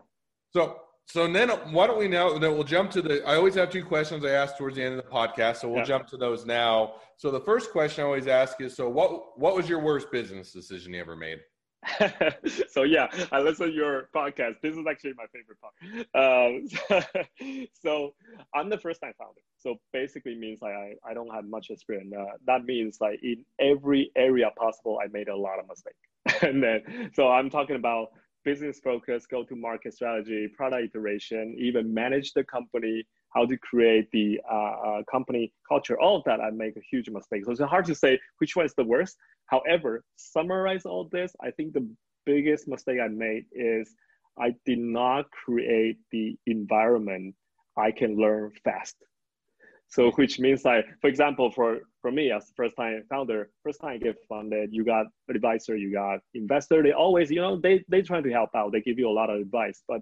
So 0.50 0.80
so 1.08 1.26
then 1.26 1.48
why 1.72 1.86
don't 1.86 1.98
we 1.98 2.06
now 2.06 2.38
then 2.38 2.52
we'll 2.52 2.64
jump 2.64 2.90
to 2.90 3.00
the 3.00 3.26
I 3.26 3.36
always 3.36 3.54
have 3.54 3.70
two 3.70 3.84
questions 3.84 4.24
I 4.24 4.30
ask 4.30 4.58
towards 4.58 4.76
the 4.76 4.82
end 4.82 4.98
of 4.98 5.04
the 5.04 5.10
podcast. 5.10 5.56
So 5.56 5.68
we'll 5.68 5.78
yeah. 5.78 5.84
jump 5.84 6.06
to 6.08 6.18
those 6.18 6.44
now. 6.44 6.94
So 7.16 7.30
the 7.30 7.40
first 7.40 7.72
question 7.72 8.02
I 8.02 8.06
always 8.06 8.26
ask 8.26 8.60
is 8.60 8.76
so 8.76 8.90
what 8.90 9.38
what 9.38 9.56
was 9.56 9.68
your 9.68 9.80
worst 9.80 10.12
business 10.12 10.52
decision 10.52 10.92
you 10.92 11.00
ever 11.00 11.16
made? 11.16 11.38
so 12.68 12.82
yeah, 12.82 13.06
I 13.32 13.40
listen 13.40 13.68
to 13.68 13.72
your 13.72 14.10
podcast. 14.14 14.60
This 14.62 14.76
is 14.76 14.84
actually 14.88 15.14
my 15.16 15.24
favorite 15.32 15.58
part. 15.62 16.68
Um, 17.00 17.66
so 17.82 18.14
I'm 18.54 18.68
the 18.68 18.78
first 18.78 19.00
time 19.00 19.12
founder. 19.16 19.40
So 19.56 19.76
basically 19.94 20.34
means 20.34 20.60
like 20.60 20.74
I, 20.74 20.94
I 21.08 21.14
don't 21.14 21.32
have 21.32 21.46
much 21.46 21.70
experience. 21.70 22.12
Uh, 22.12 22.36
that 22.46 22.66
means 22.66 22.98
like 23.00 23.20
in 23.22 23.46
every 23.58 24.10
area 24.14 24.50
possible, 24.58 25.00
I 25.02 25.06
made 25.08 25.28
a 25.28 25.36
lot 25.36 25.58
of 25.58 25.68
mistakes. 25.68 26.42
and 26.42 26.62
then 26.62 27.10
so 27.14 27.28
I'm 27.28 27.48
talking 27.48 27.76
about 27.76 28.08
business 28.50 28.80
focus, 28.90 29.20
go 29.34 29.40
to 29.50 29.54
market 29.68 29.92
strategy, 29.98 30.42
product 30.58 30.84
iteration, 30.88 31.44
even 31.68 31.84
manage 32.02 32.28
the 32.32 32.44
company, 32.56 32.96
how 33.34 33.44
to 33.50 33.56
create 33.70 34.06
the 34.18 34.28
uh, 34.50 34.74
uh, 34.88 35.00
company 35.14 35.52
culture, 35.70 35.96
all 36.00 36.16
of 36.18 36.24
that, 36.28 36.38
I 36.40 36.48
make 36.64 36.76
a 36.82 36.84
huge 36.90 37.08
mistake. 37.18 37.42
So 37.44 37.50
it's 37.52 37.60
hard 37.60 37.86
to 37.92 37.94
say 37.94 38.12
which 38.38 38.52
one 38.56 38.66
is 38.68 38.74
the 38.80 38.88
worst. 38.94 39.14
However, 39.54 39.90
summarize 40.16 40.84
all 40.90 41.04
this, 41.16 41.30
I 41.46 41.50
think 41.56 41.68
the 41.72 41.86
biggest 42.24 42.62
mistake 42.74 42.98
I 43.06 43.08
made 43.26 43.44
is 43.52 43.84
I 44.46 44.48
did 44.68 44.82
not 45.02 45.24
create 45.44 45.98
the 46.14 46.26
environment 46.46 47.34
I 47.76 47.90
can 48.00 48.12
learn 48.24 48.52
fast. 48.64 48.96
So 49.94 50.00
which 50.20 50.34
means 50.44 50.60
like, 50.70 50.86
for 51.02 51.08
example, 51.12 51.50
for, 51.50 51.70
for 52.00 52.10
me 52.10 52.30
as 52.30 52.46
the 52.46 52.52
first 52.56 52.76
time 52.76 53.02
founder, 53.08 53.50
first 53.64 53.80
time 53.80 53.90
I 53.90 53.98
get 53.98 54.16
funded, 54.28 54.70
you 54.72 54.84
got 54.84 55.06
advisor, 55.30 55.76
you 55.76 55.92
got 55.92 56.20
investor, 56.34 56.82
they 56.82 56.92
always, 56.92 57.30
you 57.30 57.40
know, 57.40 57.60
they, 57.60 57.84
they 57.88 58.02
try 58.02 58.20
to 58.20 58.30
help 58.30 58.50
out. 58.54 58.72
They 58.72 58.80
give 58.80 58.98
you 58.98 59.08
a 59.08 59.10
lot 59.10 59.30
of 59.30 59.40
advice, 59.40 59.82
but 59.88 60.00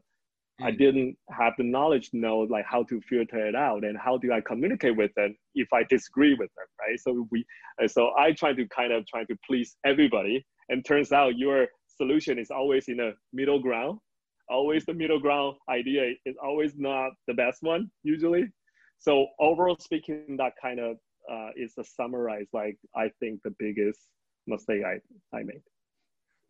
I 0.61 0.71
mm. 0.71 0.79
didn't 0.79 1.17
have 1.31 1.53
the 1.59 1.65
knowledge 1.65 2.11
to 2.11 2.19
know 2.19 2.39
like 2.39 2.65
how 2.67 2.83
to 2.85 3.01
filter 3.03 3.47
it 3.47 3.55
out 3.55 3.85
and 3.85 3.97
how 3.99 4.19
do 4.19 4.33
I 4.33 4.41
communicate 4.41 4.97
with 4.97 5.13
them 5.15 5.37
if 5.55 5.69
I 5.73 5.85
disagree 5.89 6.35
with 6.35 6.51
them, 6.57 6.67
right? 6.81 6.99
So 6.99 7.27
we, 7.31 7.45
so 7.87 8.13
I 8.19 8.33
try 8.33 8.53
to 8.55 8.67
kind 8.69 8.93
of 8.93 9.07
try 9.07 9.25
to 9.25 9.37
please 9.47 9.77
everybody, 9.85 10.47
and 10.69 10.85
turns 10.85 11.13
out 11.13 11.37
your 11.37 11.67
solution 11.97 12.39
is 12.39 12.51
always 12.51 12.89
in 12.89 13.01
a 13.01 13.13
middle 13.33 13.61
ground. 13.61 13.99
Always 14.49 14.85
the 14.85 14.95
middle 14.95 15.19
ground 15.19 15.57
idea 15.69 16.13
is 16.25 16.37
always 16.43 16.73
not 16.77 17.11
the 17.27 17.35
best 17.35 17.59
one 17.63 17.91
usually. 18.03 18.47
So 18.99 19.27
overall 19.41 19.77
speaking, 19.81 20.37
that 20.39 20.53
kind 20.61 20.81
of 20.81 20.97
uh, 21.31 21.51
is 21.57 21.75
a 21.79 21.85
summarize 21.85 22.49
like 22.53 22.79
I 22.95 23.11
think 23.21 23.43
the 23.43 23.55
biggest 23.59 24.01
mistake 24.47 24.83
I 24.85 25.01
I 25.37 25.43
made. 25.43 25.62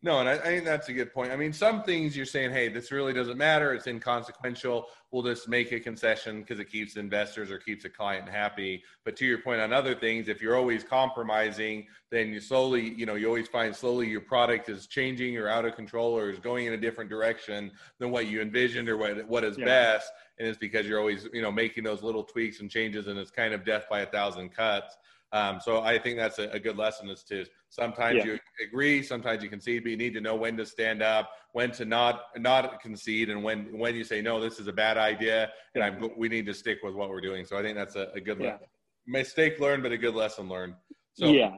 No, 0.03 0.19
and 0.19 0.29
I, 0.29 0.33
I, 0.33 0.37
think 0.37 0.63
that's 0.63 0.89
a 0.89 0.93
good 0.93 1.11
point. 1.11 1.31
I 1.31 1.35
mean, 1.35 1.51
some 1.51 1.81
things 1.81 2.15
you're 2.15 2.27
saying, 2.27 2.51
hey, 2.51 2.69
this 2.69 2.91
really 2.91 3.13
doesn't 3.13 3.37
matter. 3.37 3.73
It's 3.73 3.87
inconsequential. 3.87 4.85
We'll 5.11 5.23
just 5.23 5.49
make 5.49 5.71
a 5.71 5.79
concession 5.79 6.41
because 6.41 6.59
it 6.59 6.69
keeps 6.69 6.97
investors 6.97 7.49
or 7.49 7.57
keeps 7.57 7.83
a 7.83 7.89
client 7.89 8.29
happy. 8.29 8.83
But 9.03 9.15
to 9.17 9.25
your 9.25 9.39
point 9.39 9.59
on 9.59 9.73
other 9.73 9.95
things, 9.95 10.27
if 10.27 10.39
you're 10.39 10.55
always 10.55 10.83
compromising, 10.83 11.87
then 12.11 12.29
you 12.29 12.39
slowly, 12.39 12.93
you 12.93 13.07
know, 13.07 13.15
you 13.15 13.25
always 13.25 13.47
find 13.47 13.75
slowly 13.75 14.07
your 14.07 14.21
product 14.21 14.69
is 14.69 14.85
changing 14.85 15.35
or 15.35 15.47
out 15.47 15.65
of 15.65 15.75
control 15.75 16.15
or 16.15 16.29
is 16.29 16.37
going 16.37 16.67
in 16.67 16.73
a 16.73 16.77
different 16.77 17.09
direction 17.09 17.71
than 17.97 18.11
what 18.11 18.27
you 18.27 18.39
envisioned 18.39 18.89
or 18.89 18.97
what 18.97 19.27
what 19.27 19.43
is 19.43 19.57
yeah. 19.57 19.65
best. 19.65 20.11
And 20.37 20.47
it's 20.47 20.59
because 20.59 20.85
you're 20.85 20.99
always, 20.99 21.27
you 21.33 21.41
know, 21.41 21.51
making 21.51 21.83
those 21.83 22.03
little 22.03 22.23
tweaks 22.23 22.59
and 22.59 22.69
changes, 22.69 23.07
and 23.07 23.17
it's 23.17 23.31
kind 23.31 23.51
of 23.51 23.65
death 23.65 23.85
by 23.89 24.01
a 24.01 24.05
thousand 24.05 24.49
cuts. 24.49 24.95
Um, 25.33 25.59
so 25.59 25.81
I 25.81 25.99
think 25.99 26.17
that's 26.17 26.39
a, 26.39 26.49
a, 26.51 26.59
good 26.59 26.77
lesson 26.77 27.09
is 27.09 27.21
to 27.23 27.45
sometimes 27.69 28.19
yeah. 28.19 28.25
you 28.25 28.39
agree, 28.65 29.03
sometimes 29.03 29.43
you 29.43 29.49
concede, 29.49 29.83
but 29.83 29.89
you 29.89 29.97
need 29.97 30.13
to 30.13 30.21
know 30.21 30.35
when 30.35 30.55
to 30.55 30.65
stand 30.65 31.01
up, 31.01 31.31
when 31.51 31.69
to 31.71 31.83
not 31.83 32.23
not 32.37 32.79
concede, 32.79 33.29
and 33.29 33.43
when 33.43 33.77
when 33.77 33.93
you 33.93 34.05
say 34.05 34.21
no, 34.21 34.39
this 34.39 34.57
is 34.57 34.67
a 34.67 34.73
bad 34.73 34.97
idea, 34.97 35.49
and 35.75 35.83
I'm, 35.83 36.09
we 36.17 36.29
need 36.29 36.45
to 36.45 36.53
stick 36.53 36.79
with 36.81 36.95
what 36.95 37.09
we're 37.09 37.19
doing. 37.19 37.43
So 37.43 37.57
I 37.57 37.61
think 37.61 37.75
that's 37.75 37.97
a, 37.97 38.09
a 38.13 38.21
good 38.21 38.39
yeah. 38.39 38.57
mistake 39.05 39.59
learned, 39.59 39.83
but 39.83 39.91
a 39.91 39.97
good 39.97 40.15
lesson 40.15 40.47
learned. 40.47 40.75
So 41.13 41.27
yeah. 41.27 41.57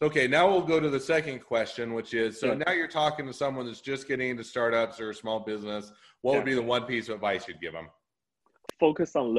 Okay, 0.00 0.26
now 0.26 0.50
we'll 0.50 0.62
go 0.62 0.80
to 0.80 0.90
the 0.90 1.00
second 1.00 1.40
question, 1.40 1.92
which 1.92 2.14
is 2.14 2.40
so 2.40 2.48
yeah. 2.48 2.62
now 2.66 2.72
you're 2.72 2.88
talking 2.88 3.26
to 3.26 3.34
someone 3.34 3.66
that's 3.66 3.82
just 3.82 4.08
getting 4.08 4.30
into 4.30 4.44
startups 4.44 4.98
or 4.98 5.10
a 5.10 5.14
small 5.14 5.40
business. 5.40 5.92
What 6.22 6.36
would 6.36 6.44
be 6.46 6.54
the 6.54 6.62
one 6.62 6.84
piece 6.84 7.08
of 7.10 7.16
advice 7.16 7.46
you'd 7.46 7.60
give 7.60 7.74
them? 7.74 7.88
Focus 8.80 9.14
on 9.14 9.34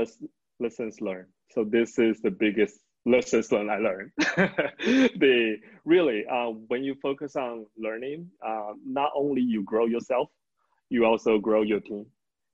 lessons 0.59 1.01
learned. 1.01 1.27
So 1.51 1.63
this 1.63 1.97
is 1.97 2.21
the 2.21 2.31
biggest 2.31 2.79
lessons 3.05 3.51
learned 3.51 3.71
I 3.71 3.77
learned. 3.77 4.11
the 4.17 5.57
really 5.85 6.25
uh, 6.31 6.51
when 6.67 6.83
you 6.83 6.95
focus 7.01 7.35
on 7.35 7.65
learning, 7.77 8.29
uh, 8.45 8.73
not 8.85 9.11
only 9.15 9.41
you 9.41 9.63
grow 9.63 9.85
yourself, 9.85 10.29
you 10.89 11.05
also 11.05 11.37
grow 11.37 11.61
your 11.61 11.79
team, 11.79 12.05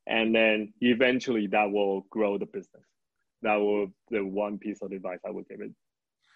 and 0.07 0.33
then 0.35 0.73
eventually 0.81 1.47
that 1.47 1.71
will 1.71 2.01
grow 2.09 2.37
the 2.37 2.45
business. 2.45 2.83
That 3.41 3.55
will 3.55 3.87
the 4.09 4.23
one 4.23 4.57
piece 4.57 4.81
of 4.81 4.91
advice 4.91 5.19
I 5.25 5.31
would 5.31 5.47
give 5.47 5.61
it. 5.61 5.71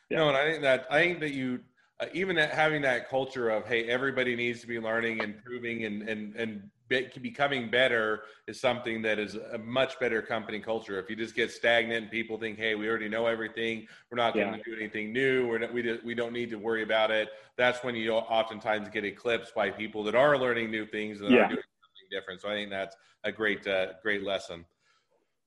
Yeah. 0.10 0.18
No, 0.18 0.30
and 0.30 0.38
I 0.38 0.52
think 0.52 0.62
that 0.62 0.88
I 0.90 1.02
think 1.02 1.20
that 1.20 1.32
you 1.32 1.60
uh, 2.00 2.08
even 2.14 2.36
having 2.36 2.82
that 2.82 3.10
culture 3.10 3.50
of 3.50 3.66
hey 3.66 3.86
everybody 3.86 4.36
needs 4.36 4.60
to 4.62 4.68
be 4.68 4.80
learning 4.80 5.22
and 5.22 5.36
improving 5.36 5.86
and 5.86 6.08
and 6.10 6.36
and 6.36 6.70
be, 6.88 7.08
becoming 7.22 7.70
better 7.70 8.24
is 8.48 8.60
something 8.60 9.02
that 9.02 9.18
is 9.18 9.36
a 9.36 9.58
much 9.58 10.00
better 10.00 10.22
company 10.22 10.60
culture. 10.60 11.00
If 11.00 11.10
you 11.10 11.16
just 11.16 11.34
get 11.34 11.50
stagnant 11.50 12.04
and 12.04 12.12
people 12.12 12.38
think 12.38 12.58
hey 12.58 12.76
we 12.76 12.88
already 12.90 13.10
know 13.10 13.28
everything 13.28 13.88
we're 14.12 14.18
not 14.18 14.34
going 14.34 14.54
to 14.54 14.62
do 14.64 14.76
anything 14.76 15.14
new 15.14 15.48
we're 15.48 15.60
not, 15.60 15.74
we, 15.74 16.00
we 16.04 16.14
don't 16.14 16.34
need 16.34 16.50
to 16.50 16.58
worry 16.58 16.84
about 16.84 17.12
it 17.12 17.30
that's 17.58 17.84
when 17.84 17.96
you 17.96 18.12
oftentimes 18.12 18.90
get 18.90 19.06
eclipsed 19.06 19.56
by 19.56 19.70
people 19.70 20.04
that 20.04 20.16
are 20.16 20.38
learning 20.38 20.70
new 20.70 20.86
things 20.86 21.22
and 21.22 21.32
yeah. 21.32 21.46
are 21.46 21.48
doing 21.48 21.62
something 21.82 22.08
different. 22.12 22.42
So 22.42 22.50
i 22.50 22.54
think 22.54 22.70
that's 22.70 22.96
a 23.24 23.32
great 23.32 23.66
uh, 23.68 23.94
great 24.04 24.24
lesson 24.24 24.66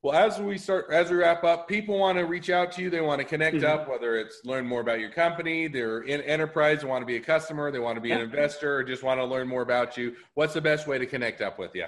well, 0.01 0.15
as 0.15 0.39
we 0.39 0.57
start, 0.57 0.87
as 0.91 1.09
we 1.09 1.17
wrap 1.17 1.43
up, 1.43 1.67
people 1.67 1.99
want 1.99 2.17
to 2.17 2.25
reach 2.25 2.49
out 2.49 2.71
to 2.73 2.81
you. 2.81 2.89
They 2.89 3.01
want 3.01 3.19
to 3.19 3.25
connect 3.25 3.57
mm-hmm. 3.57 3.65
up, 3.65 3.89
whether 3.89 4.15
it's 4.15 4.41
learn 4.45 4.65
more 4.65 4.79
about 4.79 4.99
your 4.99 5.11
company, 5.11 5.67
they're 5.67 6.01
in 6.03 6.21
enterprise, 6.21 6.81
they 6.81 6.87
want 6.87 7.01
to 7.01 7.05
be 7.05 7.17
a 7.17 7.21
customer, 7.21 7.69
they 7.69 7.79
want 7.79 7.95
to 7.95 8.01
be 8.01 8.11
an 8.11 8.21
investor, 8.21 8.77
or 8.77 8.83
just 8.83 9.03
want 9.03 9.19
to 9.19 9.25
learn 9.25 9.47
more 9.47 9.61
about 9.61 9.97
you. 9.97 10.15
What's 10.35 10.53
the 10.53 10.61
best 10.61 10.87
way 10.87 10.99
to 10.99 11.05
connect 11.05 11.41
up 11.41 11.59
with 11.59 11.75
you? 11.75 11.85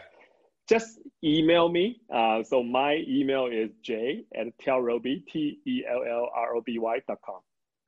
Just 0.67 0.99
email 1.23 1.69
me. 1.69 2.01
Uh, 2.13 2.43
so 2.43 2.61
my 2.61 3.03
email 3.07 3.47
is 3.47 3.69
j 3.81 4.25
at 4.35 4.47
tellroby, 4.59 5.23
T 5.31 5.59
E 5.65 5.83
L 5.89 6.03
L 6.03 6.29
R 6.35 6.55
O 6.55 6.61
B 6.61 6.79
Y 6.79 6.99
dot 7.07 7.19
com. 7.25 7.39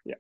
Yeah. 0.06 0.16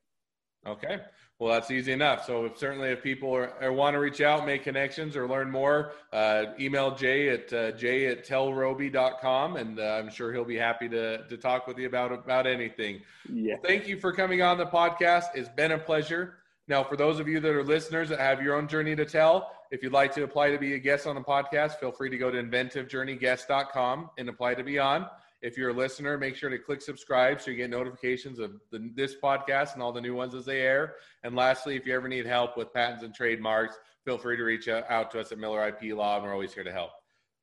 Okay. 0.68 1.00
Well, 1.43 1.51
that's 1.51 1.71
easy 1.71 1.91
enough. 1.91 2.25
So 2.25 2.45
if, 2.45 2.58
certainly 2.58 2.88
if 2.88 3.03
people 3.03 3.36
are, 3.36 3.51
are, 3.62 3.73
want 3.73 3.95
to 3.95 3.99
reach 3.99 4.21
out, 4.21 4.45
make 4.45 4.63
connections 4.63 5.17
or 5.17 5.27
learn 5.27 5.51
more, 5.51 5.91
uh, 6.13 6.45
email 6.58 6.95
Jay 6.95 7.27
at 7.27 7.51
uh, 7.51 7.71
jay 7.71 8.08
at 8.08 8.25
tellroby.com 8.25 9.58
and 9.58 9.77
uh, 9.77 9.84
I'm 9.84 10.10
sure 10.10 10.32
he'll 10.32 10.45
be 10.45 10.56
happy 10.56 10.88
to, 10.88 11.27
to 11.27 11.36
talk 11.36 11.67
with 11.67 11.77
you 11.77 11.86
about, 11.86 12.13
about 12.13 12.47
anything. 12.47 13.01
Yeah. 13.29 13.56
Well, 13.56 13.63
thank 13.65 13.89
you 13.89 13.99
for 13.99 14.13
coming 14.13 14.41
on 14.41 14.58
the 14.58 14.67
podcast. 14.67 15.25
It's 15.36 15.49
been 15.49 15.73
a 15.73 15.77
pleasure. 15.77 16.36
Now, 16.69 16.82
for 16.82 16.95
those 16.95 17.19
of 17.19 17.27
you 17.27 17.41
that 17.41 17.51
are 17.51 17.62
listeners 17.62 18.08
that 18.08 18.21
have 18.21 18.41
your 18.41 18.56
own 18.56 18.69
journey 18.69 18.95
to 18.95 19.03
tell, 19.03 19.51
if 19.69 19.84
you'd 19.84 19.91
like 19.91 20.13
to 20.15 20.23
apply 20.23 20.51
to 20.51 20.58
be 20.58 20.75
a 20.75 20.79
guest 20.79 21.06
on 21.08 21.15
the 21.15 21.21
podcast, 21.21 21.77
feel 21.77 21.91
free 21.91 22.10
to 22.10 22.17
go 22.17 22.32
to 22.32 22.41
inventivejourneyguest.com 22.41 24.12
and 24.17 24.29
apply 24.29 24.53
to 24.53 24.63
be 24.63 24.79
on. 24.79 25.08
If 25.43 25.58
you're 25.58 25.71
a 25.71 25.73
listener, 25.73 26.17
make 26.17 26.38
sure 26.38 26.49
to 26.49 26.58
click 26.58 26.82
subscribe 26.82 27.41
so 27.41 27.51
you 27.51 27.58
get 27.58 27.69
notifications 27.69 28.39
of 28.39 28.62
the, 28.71 28.89
this 28.95 29.15
podcast 29.21 29.73
and 29.73 29.84
all 29.84 29.91
the 29.91 29.99
new 29.99 30.15
ones 30.15 30.34
as 30.34 30.45
they 30.45 30.62
air. 30.62 30.95
And 31.23 31.36
lastly, 31.36 31.75
if 31.75 31.86
you 31.86 31.93
ever 31.93 32.08
need 32.08 32.25
help 32.25 32.56
with 32.56 32.73
patents 32.73 33.03
and 33.03 33.13
trademarks, 33.13 33.77
feel 34.06 34.17
free 34.17 34.38
to 34.38 34.43
reach 34.43 34.69
out 34.69 35.12
to 35.12 35.19
us 35.19 35.34
at 35.34 35.38
Miller 35.38 35.67
IP 35.67 35.93
Law, 35.97 36.15
and 36.15 36.23
we're 36.23 36.32
always 36.32 36.53
here 36.53 36.63
to 36.63 36.71
help. 36.71 36.91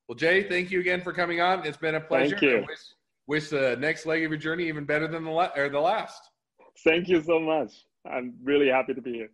Well, 0.08 0.16
Jay, 0.16 0.42
thank 0.42 0.70
you 0.70 0.80
again 0.80 1.02
for 1.02 1.12
coming 1.12 1.42
on. 1.42 1.66
It's 1.66 1.76
been 1.76 1.94
a 1.94 2.00
pleasure. 2.00 2.30
Thank 2.30 2.42
you. 2.42 2.64
Wish, 2.66 2.78
wish, 3.26 3.48
the 3.50 3.76
next 3.78 4.06
leg 4.06 4.24
of 4.24 4.30
your 4.30 4.40
journey 4.40 4.66
even 4.66 4.86
better 4.86 5.06
than 5.06 5.22
the, 5.22 5.30
la- 5.30 5.50
or 5.54 5.68
the 5.68 5.78
last. 5.78 6.22
Thank 6.82 7.06
you 7.06 7.22
so 7.22 7.38
much. 7.38 7.84
I'm 8.10 8.32
really 8.42 8.68
happy 8.68 8.94
to 8.94 9.02
be 9.02 9.12
here. 9.12 9.30